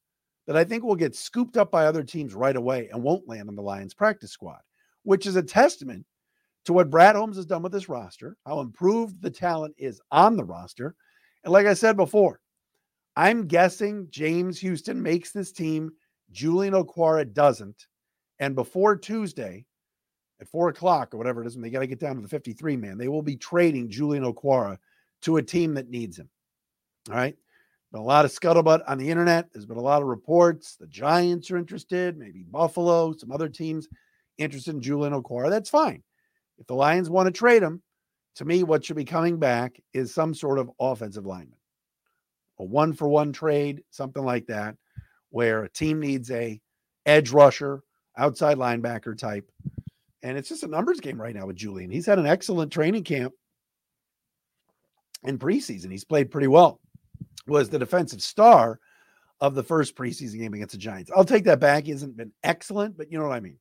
that 0.47 0.57
I 0.57 0.63
think 0.63 0.83
will 0.83 0.95
get 0.95 1.15
scooped 1.15 1.57
up 1.57 1.71
by 1.71 1.85
other 1.85 2.03
teams 2.03 2.33
right 2.33 2.55
away 2.55 2.89
and 2.91 3.01
won't 3.01 3.27
land 3.27 3.49
on 3.49 3.55
the 3.55 3.61
Lions 3.61 3.93
practice 3.93 4.31
squad, 4.31 4.59
which 5.03 5.25
is 5.25 5.35
a 5.35 5.43
testament 5.43 6.05
to 6.65 6.73
what 6.73 6.89
Brad 6.89 7.15
Holmes 7.15 7.37
has 7.37 7.45
done 7.45 7.61
with 7.61 7.71
this 7.71 7.89
roster, 7.89 8.37
how 8.45 8.59
improved 8.59 9.21
the 9.21 9.29
talent 9.29 9.75
is 9.77 10.01
on 10.11 10.35
the 10.35 10.43
roster. 10.43 10.95
And 11.43 11.53
like 11.53 11.65
I 11.65 11.73
said 11.73 11.97
before, 11.97 12.39
I'm 13.15 13.47
guessing 13.47 14.07
James 14.09 14.59
Houston 14.59 15.01
makes 15.01 15.31
this 15.31 15.51
team, 15.51 15.91
Julian 16.31 16.73
Okwara 16.73 17.31
doesn't. 17.31 17.87
And 18.39 18.55
before 18.55 18.97
Tuesday 18.97 19.65
at 20.41 20.47
four 20.47 20.69
o'clock 20.69 21.13
or 21.13 21.17
whatever 21.17 21.43
it 21.43 21.47
is, 21.47 21.55
when 21.55 21.61
they 21.61 21.69
got 21.69 21.81
to 21.81 21.87
get 21.87 21.99
down 21.99 22.15
to 22.15 22.21
the 22.21 22.27
53 22.27 22.75
man, 22.77 22.97
they 22.97 23.07
will 23.07 23.21
be 23.21 23.35
trading 23.35 23.89
Julian 23.89 24.23
Okwara 24.23 24.77
to 25.21 25.37
a 25.37 25.43
team 25.43 25.73
that 25.75 25.89
needs 25.89 26.17
him. 26.17 26.29
All 27.09 27.15
right. 27.15 27.37
Been 27.93 28.01
a 28.01 28.05
lot 28.05 28.25
of 28.25 28.31
scuttlebutt 28.31 28.81
on 28.88 28.97
the 28.97 29.07
internet. 29.07 29.53
There's 29.53 29.67
been 29.67 29.77
a 29.77 29.81
lot 29.81 30.01
of 30.01 30.07
reports. 30.07 30.75
The 30.77 30.88
Giants 30.88 31.51
are 31.51 31.57
interested, 31.57 32.17
maybe 32.17 32.41
Buffalo, 32.41 33.13
some 33.13 33.31
other 33.31 33.47
teams 33.47 33.88
interested 34.39 34.73
in 34.73 34.81
Julian 34.81 35.13
Okwara. 35.13 35.51
That's 35.51 35.69
fine. 35.69 36.01
If 36.57 36.65
the 36.65 36.73
Lions 36.73 37.12
want 37.12 37.27
to 37.27 37.31
trade 37.31 37.62
him, 37.62 37.83
to 38.38 38.45
me, 38.45 38.63
what 38.63 38.83
should 38.83 38.95
be 38.95 39.05
coming 39.05 39.38
back 39.38 39.79
is 39.93 40.12
some 40.12 40.33
sort 40.33 40.57
of 40.57 40.71
offensive 40.79 41.27
lineman, 41.27 41.59
a 42.57 42.63
one 42.63 42.93
for 42.93 43.07
one 43.07 43.31
trade, 43.31 43.83
something 43.91 44.25
like 44.25 44.47
that, 44.47 44.75
where 45.29 45.63
a 45.63 45.69
team 45.69 46.00
needs 46.00 46.31
a 46.31 46.59
edge 47.05 47.29
rusher, 47.29 47.83
outside 48.17 48.57
linebacker 48.57 49.15
type. 49.15 49.47
And 50.23 50.35
it's 50.35 50.50
just 50.50 50.63
a 50.63 50.67
numbers 50.67 51.00
game 51.00 51.21
right 51.21 51.35
now 51.35 51.45
with 51.45 51.57
Julian. 51.57 51.91
He's 51.91 52.07
had 52.07 52.17
an 52.17 52.25
excellent 52.25 52.71
training 52.73 53.03
camp 53.03 53.33
in 55.21 55.38
preseason. 55.38 55.91
He's 55.91 56.05
played 56.05 56.31
pretty 56.31 56.47
well. 56.47 56.79
Was 57.47 57.69
the 57.69 57.79
defensive 57.79 58.21
star 58.21 58.79
of 59.43 59.55
the 59.55 59.63
first 59.63 59.95
preseason 59.95 60.39
game 60.39 60.53
against 60.53 60.71
the 60.71 60.77
Giants. 60.77 61.12
I'll 61.13 61.25
take 61.25 61.43
that 61.43 61.59
back. 61.59 61.83
He 61.83 61.91
hasn't 61.91 62.15
been 62.15 62.31
excellent, 62.43 62.97
but 62.97 63.12
you 63.12 63.17
know 63.17 63.27
what 63.27 63.35
I 63.35 63.41
mean. 63.41 63.57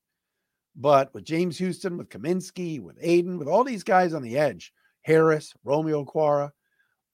But 0.76 1.12
with 1.12 1.24
James 1.24 1.58
Houston, 1.58 1.98
with 1.98 2.08
Cominsky, 2.08 2.80
with 2.80 2.96
Aidan, 3.00 3.36
with 3.36 3.48
all 3.48 3.64
these 3.64 3.82
guys 3.82 4.14
on 4.14 4.22
the 4.22 4.38
edge, 4.38 4.72
Harris, 5.02 5.52
Romeo 5.64 6.04
Okwara, 6.04 6.52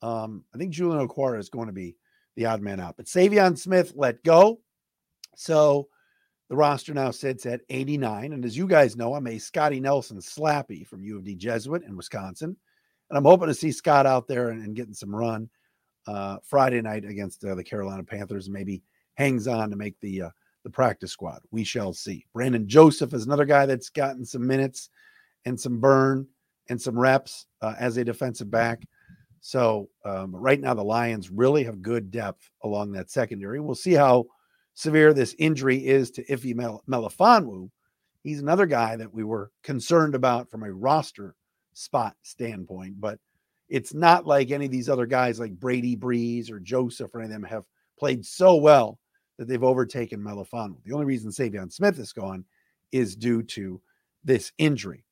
um, 0.03 0.45
I 0.55 0.59
think 0.59 0.73
Julian 0.73 1.09
Okwara 1.09 1.39
is 1.39 1.49
going 1.49 1.69
to 1.69 1.73
be 1.73 1.97
the 2.37 2.45
odd 2.45 2.61
man 2.61 2.79
out. 2.79 2.99
But 2.99 3.07
Saivion 3.07 3.59
Smith 3.59 3.95
let 3.97 4.23
go. 4.23 4.61
So 5.35 5.89
the 6.51 6.57
roster 6.57 6.93
now 6.93 7.11
sits 7.11 7.47
at 7.47 7.63
89. 7.71 8.33
And 8.33 8.45
as 8.45 8.57
you 8.57 8.67
guys 8.67 8.97
know, 8.97 9.15
I'm 9.15 9.27
a 9.27 9.39
Scotty 9.39 9.81
Nelson 9.81 10.19
slappy 10.19 10.87
from 10.87 11.03
U 11.03 11.17
of 11.17 11.25
D 11.25 11.35
Jesuit 11.35 11.85
in 11.85 11.97
Wisconsin. 11.97 12.57
And 13.09 13.17
I'm 13.17 13.25
hoping 13.25 13.49
to 13.49 13.55
see 13.55 13.73
Scott 13.73 14.07
out 14.07 14.29
there 14.29 14.51
and, 14.51 14.63
and 14.63 14.77
getting 14.77 14.95
some 14.95 15.17
run 15.17 15.49
uh, 16.09 16.39
Friday 16.43 16.81
night 16.81 17.05
against 17.05 17.45
uh, 17.45 17.55
the 17.55 17.63
Carolina 17.63 18.03
Panthers 18.03 18.49
maybe 18.49 18.83
hangs 19.15 19.47
on 19.47 19.69
to 19.71 19.77
make 19.77 20.01
the 20.01 20.23
uh, 20.23 20.31
the 20.65 20.71
practice 20.71 21.13
squad. 21.13 21.41
We 21.51 21.65
shall 21.65 21.93
see. 21.93 22.25
Brandon 22.33 22.67
Joseph 22.67 23.13
is 23.13 23.27
another 23.27 23.45
guy 23.45 23.67
that's 23.67 23.91
gotten 23.91 24.25
some 24.25 24.47
minutes 24.47 24.91
and 25.45 25.61
some 25.61 25.81
burn 25.81 26.27
and 26.69 26.81
some 26.81 26.99
reps 26.99 27.47
uh, 27.63 27.75
as 27.79 27.97
a 27.97 28.05
defensive 28.05 28.51
back. 28.51 28.87
So 29.41 29.89
um, 30.05 30.35
right 30.35 30.61
now, 30.61 30.75
the 30.75 30.83
Lions 30.83 31.31
really 31.31 31.63
have 31.65 31.83
good 31.83 32.11
depth 32.11 32.51
along 32.65 32.93
that 32.93 33.11
secondary. 33.11 33.61
We'll 33.61 33.75
see 33.75 33.93
how 33.93 34.25
severe 34.75 35.13
this 35.13 35.35
injury 35.39 35.87
is 35.87 36.11
to 36.13 36.33
Ife 36.33 36.55
Mel- 36.57 36.83
Melifonwu. 36.89 37.71
He's 38.23 38.41
another 38.41 38.67
guy 38.67 38.97
that 38.97 39.13
we 39.13 39.25
were 39.25 39.51
concerned 39.63 40.15
about 40.15 40.51
from 40.51 40.63
a 40.65 40.73
roster 40.73 41.35
spot 41.75 42.17
standpoint, 42.23 43.01
but 43.01 43.19
it's 43.69 43.95
not 43.95 44.27
like 44.27 44.51
any 44.51 44.67
of 44.67 44.71
these 44.71 44.89
other 44.89 45.07
guys 45.07 45.39
like 45.39 45.59
Brady 45.59 45.95
Breeze 45.95 46.51
or 46.51 46.61
Joseph 46.61 47.15
or 47.15 47.21
any 47.21 47.27
of 47.27 47.33
them 47.33 47.43
have 47.45 47.65
played 47.99 48.25
so 48.25 48.57
well 48.57 48.99
that 49.39 49.47
they've 49.47 49.63
overtaken 49.63 50.21
Melifonwu. 50.21 50.77
The 50.85 50.95
only 50.95 51.07
reason 51.07 51.31
Saivion 51.31 51.73
Smith 51.73 51.99
is 51.99 52.13
gone 52.13 52.45
is 52.93 53.17
due 53.17 53.43
to 53.43 53.81
this 54.25 54.53
injury. 54.59 55.05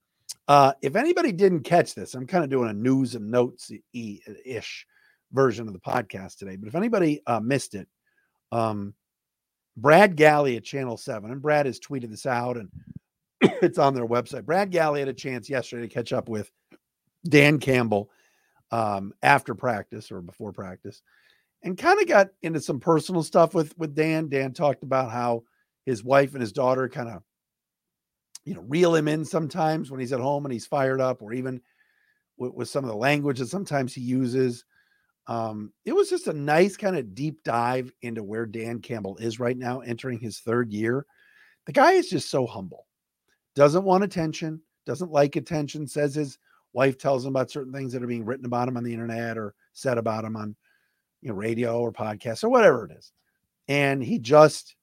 Uh, 0.49 0.73
if 0.83 0.97
anybody 0.97 1.33
didn't 1.33 1.61
catch 1.61 1.95
this, 1.95 2.15
I'm 2.15 2.27
kind 2.27 2.45
of 2.45 2.51
doing 2.51 2.71
a 2.71 2.75
news 2.75 3.15
and 3.15 3.31
notes 3.31 3.71
ish 3.93 4.87
version 5.33 5.67
of 5.67 5.73
the 5.73 5.81
podcast 5.81 6.39
today. 6.39 6.57
But 6.57 6.69
if 6.69 6.75
anybody 6.75 7.21
uh, 7.27 7.41
missed 7.41 7.75
it, 7.75 7.89
um, 8.53 8.95
Brad 9.77 10.17
Galley 10.17 10.57
at 10.57 10.65
Channel 10.65 10.97
7, 10.97 11.31
and 11.31 11.43
Brad 11.43 11.67
has 11.67 11.79
tweeted 11.81 12.11
this 12.11 12.27
out 12.27 12.57
and 12.57 12.71
it's 13.63 13.79
on 13.79 13.95
their 13.95 14.07
website. 14.07 14.45
Brad 14.45 14.71
Galley 14.71 15.01
had 15.01 15.09
a 15.09 15.15
chance 15.15 15.51
yesterday 15.51 15.87
to 15.87 15.95
catch 15.95 16.13
up 16.13 16.29
with 16.29 16.51
Dan 17.29 17.59
Campbell 17.59 18.11
um, 18.71 19.13
after 19.23 19.55
practice 19.55 20.11
or 20.11 20.21
before 20.21 20.53
practice 20.53 21.03
and 21.63 21.79
kind 21.79 22.01
of 22.01 22.07
got 22.07 22.29
into 22.43 22.61
some 22.61 22.81
personal 22.81 23.23
stuff 23.23 23.55
with 23.55 23.77
with 23.79 23.95
Dan. 23.95 24.29
Dan 24.29 24.53
talked 24.53 24.83
about 24.83 25.11
how 25.11 25.45
his 25.85 26.05
wife 26.05 26.33
and 26.33 26.41
his 26.41 26.53
daughter 26.53 26.89
kind 26.89 27.09
of 27.09 27.23
you 28.45 28.55
know 28.55 28.65
reel 28.69 28.95
him 28.95 29.09
in 29.09 29.25
sometimes 29.25 29.91
when 29.91 30.01
he's 30.01 30.13
at 30.13 30.21
home 30.21 30.45
and 30.45 30.53
he's 30.53 30.67
fired 30.67 31.01
up 31.01 31.23
or 31.23 31.33
even 31.33 31.61
with, 32.37 32.53
with 32.53 32.69
some 32.69 32.85
of 32.85 32.91
the 32.91 32.97
language 32.97 33.39
that 33.39 33.49
sometimes 33.49 33.95
he 33.95 34.01
uses 34.01 34.65
um, 35.29 35.73
it 35.85 35.93
was 35.93 36.09
just 36.09 36.29
a 36.29 36.33
nice 36.33 36.77
kind 36.77 36.97
of 36.97 37.15
deep 37.15 37.43
dive 37.43 37.91
into 38.03 38.23
where 38.23 38.47
Dan 38.47 38.81
Campbell 38.81 39.17
is 39.17 39.41
right 39.41 39.57
now, 39.57 39.81
entering 39.81 40.21
his 40.21 40.39
third 40.39 40.73
year. 40.73 41.05
The 41.67 41.73
guy 41.73 41.93
is 41.93 42.09
just 42.09 42.31
so 42.31 42.47
humble, 42.47 42.87
doesn't 43.57 43.83
want 43.83 44.05
attention, 44.05 44.61
doesn't 44.85 45.11
like 45.11 45.35
attention, 45.35 45.89
says 45.89 46.15
his 46.15 46.39
wife 46.77 46.99
tells 46.99 47.25
him 47.25 47.31
about 47.31 47.51
certain 47.51 47.73
things 47.73 47.93
that 47.93 48.03
are 48.03 48.07
being 48.07 48.27
written 48.27 48.45
about 48.45 48.69
him 48.69 48.77
on 48.77 48.85
the 48.85 48.93
internet 48.93 49.39
or 49.39 49.55
said 49.73 49.97
about 49.97 50.25
him 50.25 50.37
on 50.37 50.55
you 51.23 51.31
know, 51.31 51.35
radio 51.35 51.81
or 51.81 51.91
podcast 51.91 52.45
or 52.45 52.51
whatever 52.51 52.85
it 52.85 52.93
is. 52.93 53.13
And 53.67 54.05
he 54.05 54.19
just 54.19 54.77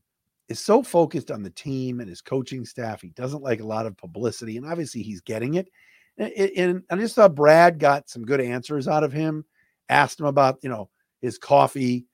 is 0.50 0.60
so 0.60 0.82
focused 0.82 1.30
on 1.30 1.44
the 1.44 1.52
team 1.52 2.00
and 2.00 2.10
his 2.10 2.20
coaching 2.20 2.66
staff. 2.66 3.02
He 3.02 3.10
doesn't 3.10 3.44
like 3.44 3.62
a 3.62 3.68
lot 3.68 3.86
of 3.86 3.96
publicity, 3.96 4.58
and 4.58 4.66
obviously 4.66 5.04
he's 5.04 5.22
getting 5.22 5.54
it. 5.54 5.70
And, 6.18 6.32
and 6.58 6.84
I 6.90 6.96
just 6.98 7.16
thought 7.16 7.36
Brad 7.36 7.80
got 7.80 8.10
some 8.10 8.26
good 8.26 8.42
answers 8.42 8.88
out 8.88 9.04
of 9.04 9.14
him. 9.14 9.46
Asked 9.88 10.20
him 10.20 10.26
about, 10.26 10.58
you 10.64 10.70
know, 10.70 10.90
his 11.22 11.38
coffee, 11.38 12.08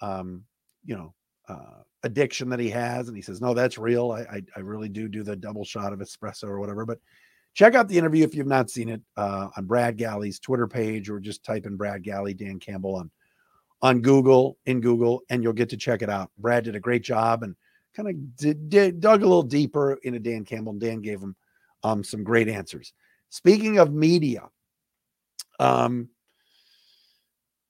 um, 0.00 0.44
you 0.84 0.96
know, 0.96 1.14
uh, 1.48 1.82
addiction 2.04 2.48
that 2.50 2.60
he 2.60 2.70
has, 2.70 3.08
and 3.08 3.16
he 3.16 3.22
says, 3.22 3.40
"No, 3.40 3.54
that's 3.54 3.78
real. 3.78 4.12
I, 4.12 4.20
I, 4.20 4.42
I 4.56 4.60
really 4.60 4.88
do 4.88 5.08
do 5.08 5.22
the 5.22 5.36
double 5.36 5.64
shot 5.64 5.92
of 5.92 5.98
espresso 5.98 6.44
or 6.44 6.60
whatever." 6.60 6.86
But 6.86 6.98
check 7.54 7.74
out 7.74 7.88
the 7.88 7.98
interview 7.98 8.24
if 8.24 8.34
you've 8.34 8.46
not 8.46 8.70
seen 8.70 8.88
it 8.88 9.02
uh, 9.16 9.48
on 9.56 9.66
Brad 9.66 9.96
Galley's 9.96 10.38
Twitter 10.38 10.66
page, 10.66 11.08
or 11.08 11.20
just 11.20 11.44
type 11.44 11.66
in 11.66 11.76
Brad 11.76 12.02
Galley, 12.02 12.34
Dan 12.34 12.58
Campbell 12.58 12.96
on 12.96 13.10
on 13.80 14.00
Google 14.00 14.58
in 14.66 14.80
Google, 14.80 15.22
and 15.30 15.42
you'll 15.42 15.52
get 15.52 15.68
to 15.70 15.76
check 15.76 16.02
it 16.02 16.10
out. 16.10 16.30
Brad 16.38 16.64
did 16.64 16.74
a 16.74 16.80
great 16.80 17.02
job 17.02 17.42
and 17.42 17.54
kind 17.94 18.08
of 18.08 19.00
dug 19.00 19.22
a 19.22 19.26
little 19.26 19.42
deeper 19.42 19.94
into 20.02 20.18
Dan 20.18 20.44
Campbell, 20.44 20.72
and 20.72 20.80
Dan 20.80 21.00
gave 21.00 21.20
him 21.20 21.36
um, 21.84 22.02
some 22.02 22.24
great 22.24 22.48
answers. 22.48 22.92
Speaking 23.30 23.78
of 23.78 23.92
media, 23.92 24.48
um, 25.60 26.08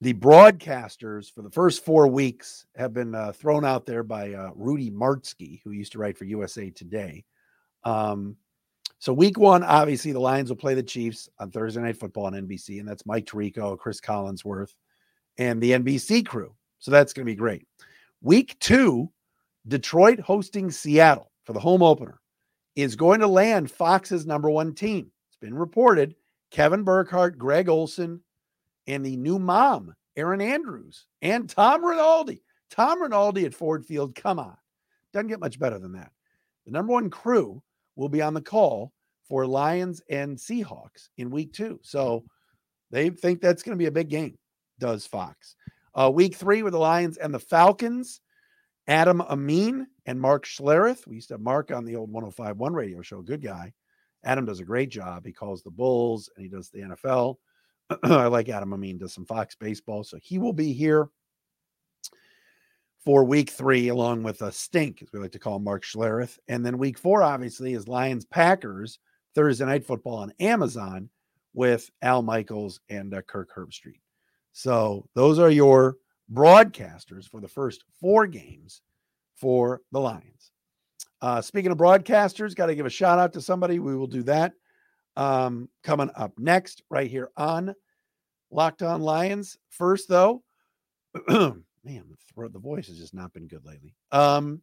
the 0.00 0.14
broadcasters 0.14 1.32
for 1.32 1.42
the 1.42 1.50
first 1.50 1.84
four 1.84 2.06
weeks 2.06 2.66
have 2.76 2.94
been 2.94 3.14
uh, 3.14 3.32
thrown 3.32 3.64
out 3.64 3.84
there 3.84 4.04
by 4.04 4.32
uh, 4.32 4.50
Rudy 4.54 4.90
Martzke, 4.90 5.60
who 5.64 5.72
used 5.72 5.92
to 5.92 5.98
write 5.98 6.16
for 6.16 6.24
USA 6.24 6.70
Today. 6.70 7.24
Um, 7.84 8.36
so, 9.00 9.12
week 9.12 9.38
one, 9.38 9.62
obviously, 9.62 10.12
the 10.12 10.20
Lions 10.20 10.48
will 10.48 10.56
play 10.56 10.74
the 10.74 10.82
Chiefs 10.82 11.28
on 11.38 11.50
Thursday 11.50 11.80
Night 11.80 11.96
Football 11.96 12.26
on 12.26 12.32
NBC, 12.32 12.80
and 12.80 12.88
that's 12.88 13.06
Mike 13.06 13.26
Tirico, 13.26 13.78
Cris 13.78 14.00
Collinsworth, 14.00 14.74
and 15.38 15.62
the 15.62 15.72
NBC 15.72 16.26
crew. 16.26 16.54
So, 16.80 16.90
that's 16.90 17.12
going 17.12 17.24
to 17.24 17.30
be 17.30 17.36
great. 17.36 17.66
Week 18.20 18.58
two, 18.58 19.10
Detroit 19.68 20.18
hosting 20.18 20.70
Seattle 20.70 21.30
for 21.44 21.52
the 21.52 21.60
home 21.60 21.82
opener 21.82 22.20
is 22.74 22.96
going 22.96 23.20
to 23.20 23.28
land 23.28 23.70
Fox's 23.70 24.26
number 24.26 24.50
one 24.50 24.74
team. 24.74 25.10
It's 25.28 25.36
been 25.36 25.54
reported 25.54 26.16
Kevin 26.50 26.82
Burkhardt, 26.82 27.38
Greg 27.38 27.68
Olsen, 27.68 28.20
and 28.88 29.04
the 29.04 29.16
new 29.16 29.38
mom, 29.38 29.94
Erin 30.16 30.40
Andrews, 30.40 31.06
and 31.22 31.48
Tom 31.48 31.84
Rinaldi. 31.84 32.42
Tom 32.70 33.00
Rinaldi 33.00 33.46
at 33.46 33.54
Ford 33.54 33.84
Field. 33.86 34.14
Come 34.14 34.38
on. 34.38 34.56
Doesn't 35.12 35.28
get 35.28 35.40
much 35.40 35.58
better 35.58 35.78
than 35.78 35.92
that. 35.92 36.10
The 36.66 36.72
number 36.72 36.92
one 36.92 37.10
crew 37.10 37.62
will 37.98 38.08
be 38.08 38.22
on 38.22 38.32
the 38.32 38.40
call 38.40 38.92
for 39.28 39.46
Lions 39.46 40.00
and 40.08 40.38
Seahawks 40.38 41.08
in 41.18 41.30
week 41.30 41.52
two. 41.52 41.80
So 41.82 42.24
they 42.90 43.10
think 43.10 43.40
that's 43.40 43.62
going 43.62 43.76
to 43.76 43.82
be 43.82 43.86
a 43.86 43.92
big 43.92 44.08
game, 44.08 44.38
does 44.78 45.04
Fox. 45.04 45.56
Uh, 45.94 46.10
week 46.10 46.36
three 46.36 46.62
with 46.62 46.72
the 46.72 46.78
Lions 46.78 47.18
and 47.18 47.34
the 47.34 47.40
Falcons. 47.40 48.20
Adam 48.86 49.20
Amin 49.20 49.86
and 50.06 50.18
Mark 50.18 50.46
Schlereth. 50.46 51.06
We 51.06 51.16
used 51.16 51.28
to 51.28 51.34
have 51.34 51.42
Mark 51.42 51.70
on 51.70 51.84
the 51.84 51.96
old 51.96 52.10
1051 52.10 52.72
radio 52.72 53.02
show. 53.02 53.20
Good 53.20 53.42
guy. 53.42 53.74
Adam 54.24 54.46
does 54.46 54.60
a 54.60 54.64
great 54.64 54.88
job. 54.88 55.26
He 55.26 55.32
calls 55.32 55.62
the 55.62 55.70
Bulls 55.70 56.30
and 56.34 56.42
he 56.42 56.48
does 56.48 56.70
the 56.70 56.80
NFL. 56.80 57.36
I 58.04 58.26
like 58.28 58.48
Adam 58.48 58.72
Amin, 58.72 58.98
does 58.98 59.12
some 59.12 59.26
Fox 59.26 59.56
baseball. 59.56 60.04
So 60.04 60.18
he 60.22 60.38
will 60.38 60.54
be 60.54 60.72
here 60.72 61.10
for 63.04 63.24
week 63.24 63.50
three, 63.50 63.88
along 63.88 64.22
with 64.22 64.42
a 64.42 64.52
stink, 64.52 65.02
as 65.02 65.12
we 65.12 65.18
like 65.18 65.32
to 65.32 65.38
call 65.38 65.58
Mark 65.58 65.84
Schlereth. 65.84 66.38
And 66.48 66.64
then 66.64 66.78
week 66.78 66.98
four, 66.98 67.22
obviously, 67.22 67.74
is 67.74 67.88
Lions 67.88 68.24
Packers 68.24 68.98
Thursday 69.34 69.64
night 69.64 69.84
football 69.84 70.16
on 70.16 70.32
Amazon 70.40 71.08
with 71.54 71.90
Al 72.02 72.22
Michaels 72.22 72.80
and 72.88 73.14
uh, 73.14 73.22
Kirk 73.22 73.50
Herbstreit. 73.54 74.00
So 74.52 75.08
those 75.14 75.38
are 75.38 75.50
your 75.50 75.96
broadcasters 76.32 77.28
for 77.28 77.40
the 77.40 77.48
first 77.48 77.84
four 78.00 78.26
games 78.26 78.82
for 79.36 79.82
the 79.92 80.00
Lions. 80.00 80.52
Uh, 81.20 81.40
speaking 81.40 81.72
of 81.72 81.78
broadcasters, 81.78 82.54
got 82.54 82.66
to 82.66 82.74
give 82.74 82.86
a 82.86 82.90
shout 82.90 83.18
out 83.18 83.32
to 83.32 83.40
somebody. 83.40 83.78
We 83.78 83.96
will 83.96 84.06
do 84.06 84.22
that 84.24 84.52
um, 85.16 85.68
coming 85.82 86.10
up 86.16 86.32
next, 86.38 86.82
right 86.90 87.10
here 87.10 87.30
on 87.36 87.74
Locked 88.50 88.82
On 88.82 89.00
Lions. 89.00 89.56
First, 89.68 90.08
though, 90.08 90.42
man, 91.84 92.04
the, 92.36 92.48
the 92.48 92.58
voice 92.58 92.88
has 92.88 92.98
just 92.98 93.14
not 93.14 93.32
been 93.32 93.46
good 93.46 93.64
lately. 93.64 93.94
Um, 94.12 94.60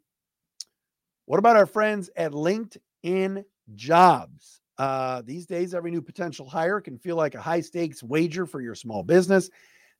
what 1.25 1.39
about 1.39 1.57
our 1.57 1.65
friends 1.65 2.09
at 2.15 2.31
LinkedIn 2.31 3.43
Jobs? 3.75 4.61
Uh, 4.77 5.21
these 5.25 5.45
days, 5.45 5.73
every 5.73 5.91
new 5.91 6.01
potential 6.01 6.47
hire 6.47 6.81
can 6.81 6.97
feel 6.97 7.15
like 7.15 7.35
a 7.35 7.41
high 7.41 7.61
stakes 7.61 8.03
wager 8.03 8.45
for 8.45 8.61
your 8.61 8.75
small 8.75 9.03
business. 9.03 9.49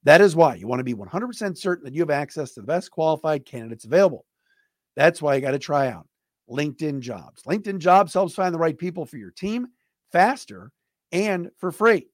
That 0.04 0.21
is 0.21 0.36
why 0.36 0.56
you 0.56 0.67
want 0.67 0.80
to 0.82 0.84
be 0.84 0.93
100% 0.93 1.58
certain 1.58 1.86
that 1.86 1.93
you 1.93 2.01
have 2.01 2.12
access 2.12 2.51
to 2.54 2.62
the 2.62 2.67
best 2.67 2.91
qualified 2.91 3.45
candidates 3.45 3.86
available. 3.86 4.25
That's 4.95 5.21
why 5.21 5.36
you 5.36 5.41
got 5.41 5.51
to 5.51 5.60
try 5.60 5.88
out 5.88 6.08
LinkedIn 6.49 6.99
Jobs. 6.99 7.41
LinkedIn 7.43 7.80
Jobs 7.80 8.13
helps 8.13 8.36
find 8.36 8.54
the 8.54 8.60
right 8.60 8.78
people 8.78 9.06
for 9.06 9.17
your 9.17 9.32
team 9.32 9.67
faster 10.12 10.71
and 11.12 11.49
for 11.58 11.71
free. 11.71 12.08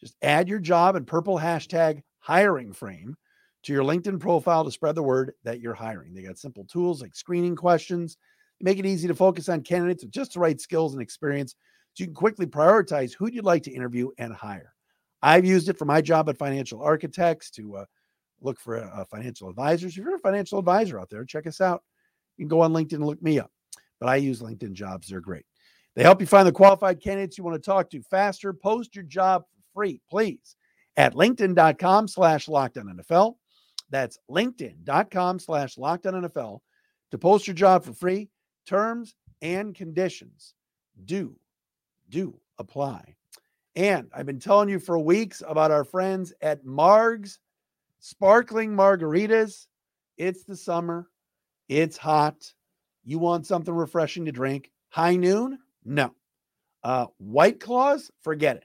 Just 0.00 0.16
add 0.22 0.48
your 0.48 0.58
job 0.60 0.96
and 0.96 1.06
purple 1.06 1.38
hashtag 1.38 2.02
hiring 2.20 2.72
frame 2.72 3.16
to 3.64 3.72
your 3.72 3.84
LinkedIn 3.84 4.18
profile 4.20 4.64
to 4.64 4.70
spread 4.70 4.94
the 4.94 5.02
word 5.02 5.32
that 5.44 5.60
you're 5.60 5.74
hiring. 5.74 6.14
They 6.14 6.22
got 6.22 6.38
simple 6.38 6.64
tools 6.64 7.00
like 7.00 7.14
screening 7.14 7.56
questions, 7.56 8.16
make 8.60 8.78
it 8.78 8.86
easy 8.86 9.08
to 9.08 9.14
focus 9.14 9.48
on 9.48 9.62
candidates 9.62 10.04
with 10.04 10.12
just 10.12 10.34
the 10.34 10.40
right 10.40 10.60
skills 10.60 10.94
and 10.94 11.02
experience 11.02 11.54
so 11.94 12.02
you 12.02 12.06
can 12.06 12.14
quickly 12.14 12.46
prioritize 12.46 13.12
who 13.14 13.30
you'd 13.30 13.44
like 13.44 13.62
to 13.64 13.72
interview 13.72 14.10
and 14.18 14.32
hire. 14.32 14.72
I've 15.22 15.44
used 15.44 15.68
it 15.68 15.78
for 15.78 15.84
my 15.84 16.00
job 16.00 16.28
at 16.28 16.38
Financial 16.38 16.82
Architects 16.82 17.50
to 17.52 17.76
uh, 17.76 17.84
look 18.40 18.58
for 18.58 18.78
uh, 18.78 19.04
financial 19.04 19.48
advisors. 19.48 19.92
If 19.92 19.98
you're 19.98 20.16
a 20.16 20.20
financial 20.20 20.58
advisor 20.58 20.98
out 20.98 21.10
there, 21.10 21.24
check 21.24 21.46
us 21.46 21.60
out. 21.60 21.82
You 22.36 22.44
can 22.44 22.48
go 22.48 22.62
on 22.62 22.72
LinkedIn 22.72 22.94
and 22.94 23.06
look 23.06 23.22
me 23.22 23.38
up. 23.38 23.50
But 24.00 24.08
I 24.08 24.16
use 24.16 24.42
LinkedIn 24.42 24.72
jobs, 24.72 25.08
they're 25.08 25.20
great. 25.20 25.46
They 25.94 26.02
help 26.02 26.20
you 26.20 26.26
find 26.26 26.48
the 26.48 26.52
qualified 26.52 27.00
candidates 27.00 27.38
you 27.38 27.44
want 27.44 27.62
to 27.62 27.64
talk 27.64 27.90
to 27.90 28.02
faster. 28.02 28.52
Post 28.52 28.96
your 28.96 29.04
job 29.04 29.42
for 29.42 29.80
free, 29.80 30.00
please, 30.10 30.56
at 30.96 31.14
linkedin.com 31.14 32.08
slash 32.08 32.46
NFL. 32.46 33.34
That's 33.92 34.18
linkedin.com 34.30 35.38
slash 35.38 35.76
NFL 35.76 36.60
to 37.10 37.18
post 37.18 37.46
your 37.46 37.54
job 37.54 37.84
for 37.84 37.92
free. 37.92 38.30
Terms 38.66 39.14
and 39.42 39.74
conditions 39.74 40.54
do, 41.04 41.36
do 42.08 42.40
apply. 42.58 43.14
And 43.76 44.08
I've 44.14 44.26
been 44.26 44.40
telling 44.40 44.70
you 44.70 44.78
for 44.78 44.98
weeks 44.98 45.42
about 45.46 45.70
our 45.70 45.84
friends 45.84 46.32
at 46.40 46.64
Marg's 46.64 47.38
Sparkling 48.00 48.70
Margaritas. 48.70 49.66
It's 50.16 50.44
the 50.44 50.56
summer, 50.56 51.08
it's 51.68 51.98
hot. 51.98 52.52
You 53.04 53.18
want 53.18 53.46
something 53.46 53.74
refreshing 53.74 54.24
to 54.24 54.32
drink. 54.32 54.70
High 54.88 55.16
noon? 55.16 55.58
No. 55.84 56.14
Uh, 56.82 57.06
White 57.18 57.60
Claws? 57.60 58.10
Forget 58.22 58.56
it. 58.56 58.64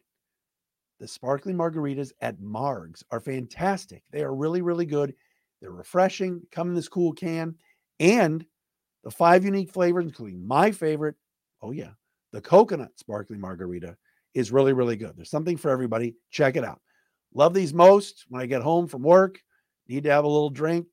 The 0.99 1.07
sparkling 1.07 1.55
margaritas 1.55 2.11
at 2.21 2.39
Marg's 2.39 3.03
are 3.11 3.19
fantastic. 3.19 4.03
They 4.11 4.23
are 4.23 4.33
really, 4.33 4.61
really 4.61 4.85
good. 4.85 5.13
They're 5.61 5.71
refreshing, 5.71 6.41
come 6.51 6.69
in 6.69 6.75
this 6.75 6.87
cool 6.87 7.13
can, 7.13 7.55
and 7.99 8.45
the 9.03 9.11
five 9.11 9.45
unique 9.45 9.71
flavors, 9.71 10.05
including 10.05 10.45
my 10.45 10.71
favorite. 10.71 11.15
Oh, 11.61 11.71
yeah, 11.71 11.91
the 12.31 12.41
coconut 12.41 12.91
sparkling 12.97 13.39
margarita 13.39 13.95
is 14.33 14.51
really, 14.51 14.73
really 14.73 14.95
good. 14.95 15.13
There's 15.15 15.29
something 15.31 15.57
for 15.57 15.69
everybody. 15.71 16.15
Check 16.29 16.55
it 16.55 16.63
out. 16.63 16.81
Love 17.33 17.53
these 17.53 17.73
most 17.73 18.25
when 18.29 18.41
I 18.41 18.45
get 18.45 18.61
home 18.61 18.87
from 18.87 19.03
work. 19.03 19.39
Need 19.87 20.03
to 20.03 20.11
have 20.11 20.25
a 20.25 20.27
little 20.27 20.49
drink, 20.49 20.87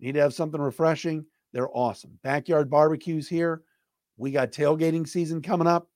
need 0.00 0.12
to 0.12 0.20
have 0.20 0.34
something 0.34 0.60
refreshing. 0.60 1.24
They're 1.52 1.74
awesome. 1.76 2.18
Backyard 2.22 2.70
barbecues 2.70 3.28
here. 3.28 3.62
We 4.16 4.30
got 4.30 4.50
tailgating 4.50 5.06
season 5.06 5.42
coming 5.42 5.66
up. 5.66 5.88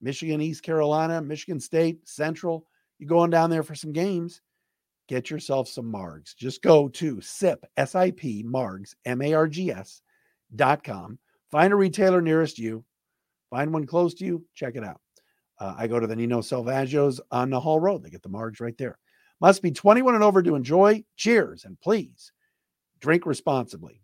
Michigan, 0.00 0.40
East 0.40 0.62
Carolina, 0.62 1.20
Michigan 1.22 1.60
State, 1.60 2.06
Central. 2.08 2.66
You 2.98 3.06
going 3.06 3.30
down 3.30 3.50
there 3.50 3.62
for 3.62 3.74
some 3.74 3.92
games? 3.92 4.40
Get 5.08 5.30
yourself 5.30 5.68
some 5.68 5.92
Margs. 5.92 6.34
Just 6.34 6.62
go 6.62 6.88
to 6.88 7.20
SIP, 7.20 7.64
S 7.76 7.94
I 7.94 8.10
P, 8.10 8.42
Margs, 8.42 8.94
M 9.04 9.22
A 9.22 9.34
R 9.34 9.46
G 9.46 9.70
S 9.70 10.02
dot 10.54 10.82
com. 10.82 11.18
Find 11.50 11.72
a 11.72 11.76
retailer 11.76 12.20
nearest 12.20 12.58
you. 12.58 12.84
Find 13.50 13.72
one 13.72 13.86
close 13.86 14.14
to 14.14 14.24
you. 14.24 14.44
Check 14.54 14.74
it 14.74 14.84
out. 14.84 15.00
Uh, 15.58 15.74
I 15.78 15.86
go 15.86 16.00
to 16.00 16.06
the 16.06 16.16
Nino 16.16 16.40
Salvaggio's 16.40 17.20
on 17.30 17.50
the 17.50 17.60
Hall 17.60 17.80
Road. 17.80 18.02
They 18.02 18.10
get 18.10 18.22
the 18.22 18.28
margs 18.28 18.60
right 18.60 18.76
there. 18.76 18.98
Must 19.40 19.62
be 19.62 19.70
21 19.70 20.14
and 20.14 20.24
over 20.24 20.42
to 20.42 20.54
enjoy. 20.54 21.04
Cheers 21.16 21.64
and 21.64 21.80
please 21.80 22.32
drink 23.00 23.26
responsibly. 23.26 24.00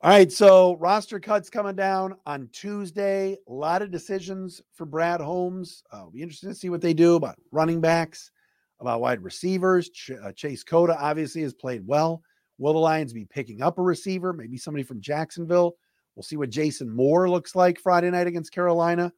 All 0.00 0.10
right, 0.10 0.30
so 0.30 0.76
roster 0.76 1.18
cuts 1.18 1.50
coming 1.50 1.74
down 1.74 2.14
on 2.24 2.48
Tuesday. 2.52 3.36
A 3.48 3.52
lot 3.52 3.82
of 3.82 3.90
decisions 3.90 4.62
for 4.72 4.86
Brad 4.86 5.20
Holmes. 5.20 5.82
Uh, 5.90 6.06
be 6.06 6.22
interesting 6.22 6.50
to 6.50 6.54
see 6.54 6.68
what 6.68 6.80
they 6.80 6.94
do 6.94 7.16
about 7.16 7.34
running 7.50 7.80
backs, 7.80 8.30
about 8.78 9.00
wide 9.00 9.20
receivers. 9.20 9.90
Ch- 9.90 10.12
uh, 10.12 10.30
Chase 10.30 10.62
Cota 10.62 10.96
obviously 10.96 11.42
has 11.42 11.52
played 11.52 11.84
well. 11.84 12.22
Will 12.58 12.74
the 12.74 12.78
Lions 12.78 13.12
be 13.12 13.24
picking 13.24 13.60
up 13.60 13.80
a 13.80 13.82
receiver? 13.82 14.32
Maybe 14.32 14.56
somebody 14.56 14.84
from 14.84 15.00
Jacksonville. 15.00 15.74
We'll 16.14 16.22
see 16.22 16.36
what 16.36 16.50
Jason 16.50 16.88
Moore 16.88 17.28
looks 17.28 17.56
like 17.56 17.80
Friday 17.80 18.10
night 18.10 18.28
against 18.28 18.52
Carolina. 18.52 19.12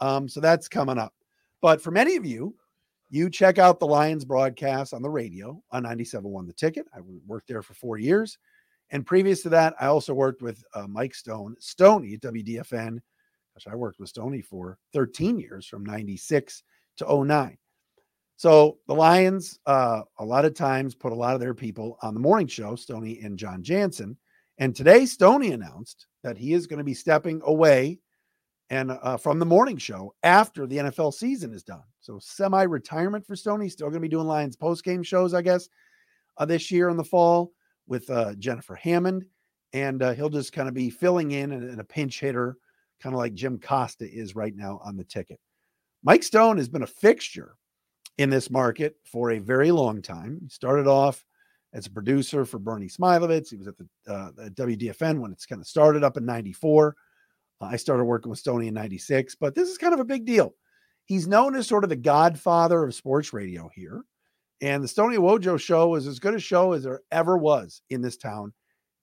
Um, 0.00 0.28
so 0.28 0.40
that's 0.40 0.66
coming 0.66 0.98
up. 0.98 1.14
But 1.62 1.80
for 1.80 1.92
many 1.92 2.16
of 2.16 2.26
you, 2.26 2.56
you 3.10 3.30
check 3.30 3.58
out 3.58 3.78
the 3.78 3.86
Lions 3.86 4.24
broadcast 4.24 4.92
on 4.92 5.02
the 5.02 5.10
radio 5.10 5.62
on 5.70 5.84
97.1 5.84 6.48
The 6.48 6.52
Ticket. 6.52 6.86
I 6.92 6.98
worked 7.28 7.46
there 7.46 7.62
for 7.62 7.74
four 7.74 7.96
years. 7.96 8.36
And 8.90 9.06
previous 9.06 9.42
to 9.42 9.48
that, 9.50 9.74
I 9.80 9.86
also 9.86 10.14
worked 10.14 10.42
with 10.42 10.64
uh, 10.74 10.86
Mike 10.88 11.14
Stone, 11.14 11.56
Stony 11.60 12.14
at 12.14 12.20
WDFN. 12.20 12.98
Gosh, 13.54 13.66
I 13.70 13.76
worked 13.76 14.00
with 14.00 14.08
Stony 14.08 14.42
for 14.42 14.78
13 14.92 15.38
years 15.38 15.66
from 15.66 15.84
96 15.84 16.62
to 16.98 17.24
09. 17.24 17.56
So 18.36 18.78
the 18.86 18.94
Lions, 18.94 19.58
uh, 19.66 20.02
a 20.18 20.24
lot 20.24 20.44
of 20.44 20.54
times, 20.54 20.94
put 20.94 21.12
a 21.12 21.16
lot 21.16 21.34
of 21.34 21.40
their 21.40 21.54
people 21.54 21.98
on 22.02 22.14
the 22.14 22.20
morning 22.20 22.46
show, 22.46 22.74
Stony 22.74 23.20
and 23.20 23.38
Jon 23.38 23.62
Jansen. 23.62 24.16
And 24.58 24.74
today, 24.74 25.06
Stony 25.06 25.52
announced 25.52 26.06
that 26.22 26.36
he 26.36 26.52
is 26.52 26.66
going 26.66 26.78
to 26.78 26.84
be 26.84 26.94
stepping 26.94 27.40
away 27.44 27.98
and 28.70 28.92
uh, 28.92 29.16
from 29.16 29.38
the 29.38 29.46
morning 29.46 29.76
show 29.76 30.14
after 30.22 30.66
the 30.66 30.76
NFL 30.76 31.12
season 31.12 31.52
is 31.52 31.64
done. 31.64 31.82
So 32.00 32.18
semi-retirement 32.20 33.26
for 33.26 33.36
Stony. 33.36 33.68
Still 33.68 33.88
going 33.88 33.94
to 33.94 34.00
be 34.00 34.08
doing 34.08 34.26
Lions 34.26 34.56
post-game 34.56 35.02
shows, 35.02 35.34
I 35.34 35.42
guess, 35.42 35.68
uh, 36.38 36.44
this 36.44 36.70
year 36.70 36.88
in 36.88 36.96
the 36.96 37.04
fall 37.04 37.52
with 37.90 38.08
uh, 38.08 38.34
Jennifer 38.36 38.76
Hammond, 38.76 39.26
and 39.74 40.02
uh, 40.02 40.14
he'll 40.14 40.30
just 40.30 40.52
kind 40.52 40.68
of 40.68 40.74
be 40.74 40.88
filling 40.88 41.32
in 41.32 41.52
and, 41.52 41.80
a 41.80 41.84
pinch 41.84 42.20
hitter, 42.20 42.56
kind 43.02 43.14
of 43.14 43.18
like 43.18 43.34
Jim 43.34 43.58
Costa 43.58 44.08
is 44.10 44.34
right 44.34 44.56
now 44.56 44.80
on 44.82 44.96
the 44.96 45.04
ticket. 45.04 45.38
Mike 46.02 46.22
Stone 46.22 46.56
has 46.56 46.68
been 46.68 46.84
a 46.84 46.86
fixture 46.86 47.56
in 48.16 48.30
this 48.30 48.48
market 48.50 48.94
for 49.04 49.32
a 49.32 49.38
very 49.38 49.72
long 49.72 50.00
time. 50.00 50.38
He 50.40 50.48
started 50.48 50.86
off 50.86 51.24
as 51.72 51.86
a 51.86 51.90
producer 51.90 52.44
for 52.44 52.58
Bernie 52.58 52.88
Smilovitz. 52.88 53.50
He 53.50 53.56
was 53.56 53.66
at 53.66 53.76
the, 53.76 53.88
uh, 54.06 54.30
the 54.36 54.50
WDFN 54.50 55.18
when 55.18 55.32
it's 55.32 55.46
kind 55.46 55.60
of 55.60 55.66
started 55.66 56.04
up 56.04 56.16
in 56.16 56.24
94. 56.24 56.96
Uh, 57.60 57.64
I 57.64 57.76
started 57.76 58.04
working 58.04 58.30
with 58.30 58.38
Stony 58.38 58.68
in 58.68 58.74
96, 58.74 59.34
but 59.34 59.54
this 59.54 59.68
is 59.68 59.78
kind 59.78 59.92
of 59.92 60.00
a 60.00 60.04
big 60.04 60.24
deal. 60.24 60.54
He's 61.06 61.26
known 61.26 61.56
as 61.56 61.66
sort 61.66 61.82
of 61.82 61.90
the 61.90 61.96
godfather 61.96 62.84
of 62.84 62.94
sports 62.94 63.32
radio 63.32 63.68
here. 63.74 64.04
And 64.60 64.82
the 64.82 64.88
Stony 64.88 65.16
Wojo 65.16 65.58
show 65.58 65.94
is 65.94 66.06
as 66.06 66.18
good 66.18 66.34
a 66.34 66.40
show 66.40 66.72
as 66.72 66.82
there 66.84 67.00
ever 67.10 67.38
was 67.38 67.82
in 67.90 68.02
this 68.02 68.16
town 68.16 68.52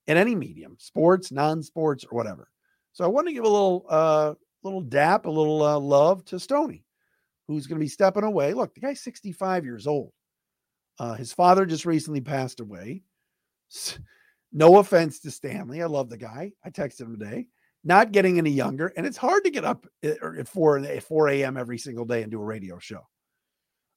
in 0.05 0.17
any 0.17 0.35
medium, 0.35 0.75
sports, 0.79 1.31
non-sports, 1.31 2.05
or 2.09 2.15
whatever. 2.15 2.49
So 2.93 3.03
I 3.03 3.07
want 3.07 3.27
to 3.27 3.33
give 3.33 3.43
a 3.43 3.49
little 3.49 3.85
uh 3.89 4.33
little 4.63 4.81
dap, 4.81 5.25
a 5.25 5.29
little 5.29 5.63
uh, 5.63 5.79
love 5.79 6.25
to 6.25 6.39
Stony, 6.39 6.83
who's 7.47 7.67
going 7.67 7.79
to 7.79 7.83
be 7.83 7.89
stepping 7.89 8.23
away. 8.23 8.53
Look, 8.53 8.73
the 8.73 8.81
guy's 8.81 9.01
65 9.01 9.63
years 9.63 9.87
old. 9.87 10.11
Uh, 10.99 11.13
his 11.13 11.31
father 11.31 11.65
just 11.65 11.85
recently 11.85 12.21
passed 12.21 12.59
away. 12.59 13.03
No 14.53 14.77
offense 14.77 15.19
to 15.19 15.29
Stanley. 15.29 15.81
I 15.81 15.87
love 15.87 16.09
the 16.09 16.17
guy. 16.17 16.53
I 16.63 16.69
texted 16.69 17.01
him 17.01 17.19
today 17.19 17.47
not 17.87 18.11
getting 18.11 18.37
any 18.37 18.51
younger. 18.51 18.91
And 18.97 19.05
it's 19.05 19.17
hard 19.17 19.45
to 19.45 19.49
get 19.49 19.63
up 19.63 19.87
at 20.03 20.47
4, 20.47 20.79
at 20.79 21.03
4 21.03 21.29
a.m. 21.29 21.57
every 21.57 21.77
single 21.77 22.05
day 22.05 22.21
and 22.21 22.31
do 22.31 22.41
a 22.41 22.45
radio 22.45 22.77
show. 22.79 23.07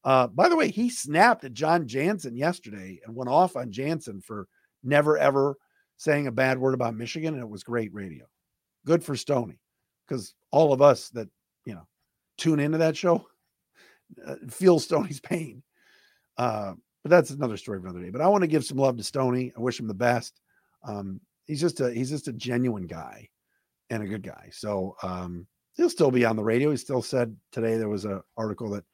Uh, 0.05 0.27
by 0.29 0.49
the 0.49 0.57
way, 0.57 0.71
he 0.71 0.89
snapped 0.89 1.45
at 1.45 1.53
Jon 1.53 1.87
Jansen 1.87 2.37
yesterday 2.37 3.01
and 3.05 3.15
went 3.15 3.31
off 3.31 3.57
on 3.57 3.71
Jansen 3.71 4.21
for 4.21 4.49
never 4.83 5.19
ever 5.19 5.57
saying 5.97 6.27
a 6.27 6.33
bad 6.33 6.59
word 6.59 6.75
about 6.75 6.97
Michigan. 6.97 7.35
And 7.35 7.43
it 7.43 7.49
was 7.49 7.63
great 7.63 7.93
radio. 7.93 8.25
Good 8.87 9.05
for 9.05 9.15
Stony 9.15 9.61
because 10.09 10.35
all 10.51 10.73
of 10.73 10.81
us 10.81 11.11
that, 11.11 11.29
you 11.67 11.75
know, 11.75 11.87
tune 12.39 12.61
into 12.61 12.79
that 12.79 12.97
show 12.97 13.27
uh, 14.27 14.37
feel 14.49 14.79
Stony's 14.79 15.21
pain. 15.21 15.63
Uh, 16.37 16.75
but 17.03 17.11
that's 17.11 17.31
another 17.31 17.57
story 17.57 17.81
for 17.81 17.87
another 17.87 18.03
day. 18.03 18.11
But 18.11 18.23
I 18.23 18.29
want 18.29 18.43
to 18.43 18.49
give 18.49 18.65
some 18.65 18.79
love 18.79 18.97
to 18.97 19.03
Stony. 19.03 19.53
I 19.57 19.61
wish 19.61 19.79
him 19.79 19.87
the 19.87 19.95
best. 19.95 20.41
Um, 20.83 21.21
he's 21.47 21.61
just 21.61 21.81
a 21.81 21.93
he's 21.93 22.11
just 22.11 22.29
a 22.29 22.33
genuine 22.33 22.87
guy 22.87 23.29
and 23.91 24.03
a 24.03 24.07
good 24.07 24.23
guy. 24.23 24.49
So 24.53 24.97
um, 25.03 25.47
he'll 25.75 25.91
still 25.91 26.11
be 26.11 26.25
on 26.25 26.37
the 26.37 26.45
radio. 26.45 26.71
He 26.71 26.77
still 26.77 27.03
said 27.03 27.37
today 27.53 27.77
there 27.77 27.89
was 27.89 28.05
an 28.05 28.23
article 28.37 28.71
that 28.71 28.85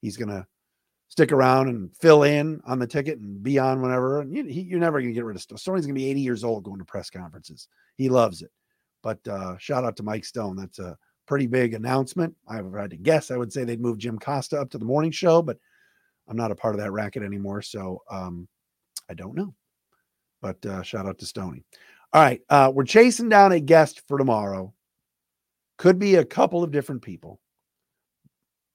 he's 0.00 0.16
going 0.16 0.30
to 0.30 0.46
stick 1.08 1.32
around 1.32 1.68
and 1.68 1.94
fill 1.96 2.24
in 2.24 2.60
on 2.66 2.78
the 2.78 2.86
ticket 2.86 3.18
and 3.18 3.42
be 3.42 3.58
on 3.58 3.80
whenever. 3.80 4.20
And 4.20 4.34
you, 4.34 4.44
you're 4.44 4.80
never 4.80 5.00
going 5.00 5.10
to 5.10 5.14
get 5.14 5.24
rid 5.24 5.36
of 5.36 5.42
Stone. 5.42 5.58
Stone's 5.58 5.86
going 5.86 5.94
to 5.94 6.00
be 6.00 6.10
80 6.10 6.20
years 6.20 6.44
old 6.44 6.64
going 6.64 6.78
to 6.78 6.84
press 6.84 7.10
conferences. 7.10 7.68
He 7.96 8.08
loves 8.08 8.42
it. 8.42 8.50
But 9.02 9.26
uh, 9.28 9.56
shout 9.58 9.84
out 9.84 9.96
to 9.96 10.02
Mike 10.02 10.24
Stone. 10.24 10.56
That's 10.56 10.78
a 10.78 10.96
pretty 11.26 11.46
big 11.46 11.74
announcement. 11.74 12.34
I 12.48 12.56
had 12.56 12.90
to 12.90 12.96
guess, 12.96 13.30
I 13.30 13.36
would 13.36 13.52
say 13.52 13.64
they'd 13.64 13.80
move 13.80 13.98
Jim 13.98 14.18
Costa 14.18 14.60
up 14.60 14.70
to 14.70 14.78
the 14.78 14.84
morning 14.84 15.10
show, 15.10 15.42
but 15.42 15.58
I'm 16.28 16.36
not 16.36 16.50
a 16.50 16.56
part 16.56 16.74
of 16.74 16.80
that 16.80 16.92
racket 16.92 17.22
anymore. 17.22 17.62
So 17.62 18.02
um, 18.10 18.48
I 19.08 19.14
don't 19.14 19.36
know. 19.36 19.54
But 20.42 20.64
uh, 20.66 20.82
shout 20.82 21.06
out 21.06 21.18
to 21.18 21.26
Stony. 21.26 21.62
All 22.12 22.22
right. 22.22 22.40
Uh, 22.48 22.70
we're 22.74 22.84
chasing 22.84 23.28
down 23.28 23.52
a 23.52 23.60
guest 23.60 24.02
for 24.08 24.18
tomorrow. 24.18 24.72
Could 25.78 25.98
be 25.98 26.16
a 26.16 26.24
couple 26.24 26.62
of 26.62 26.70
different 26.70 27.02
people. 27.02 27.40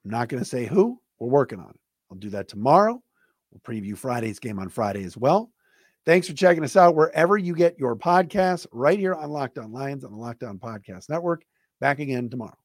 I'm 0.05 0.11
not 0.11 0.29
going 0.29 0.41
to 0.41 0.49
say 0.49 0.65
who. 0.65 0.99
We're 1.19 1.27
working 1.27 1.59
on 1.59 1.69
it. 1.69 1.80
I'll 2.11 2.17
do 2.17 2.29
that 2.31 2.47
tomorrow. 2.47 3.01
We'll 3.51 3.61
preview 3.61 3.97
Friday's 3.97 4.39
game 4.39 4.59
on 4.59 4.69
Friday 4.69 5.03
as 5.03 5.17
well. 5.17 5.51
Thanks 6.05 6.27
for 6.27 6.33
checking 6.33 6.63
us 6.63 6.75
out 6.75 6.95
wherever 6.95 7.37
you 7.37 7.55
get 7.55 7.77
your 7.79 7.95
podcasts, 7.95 8.65
right 8.71 8.97
here 8.97 9.13
on 9.13 9.29
Locked 9.29 9.57
On 9.57 9.71
Lions 9.71 10.03
on 10.03 10.11
the 10.11 10.17
Locked 10.17 10.43
On 10.43 10.57
Podcast 10.57 11.09
Network. 11.09 11.43
Back 11.79 11.99
again 11.99 12.29
tomorrow. 12.29 12.60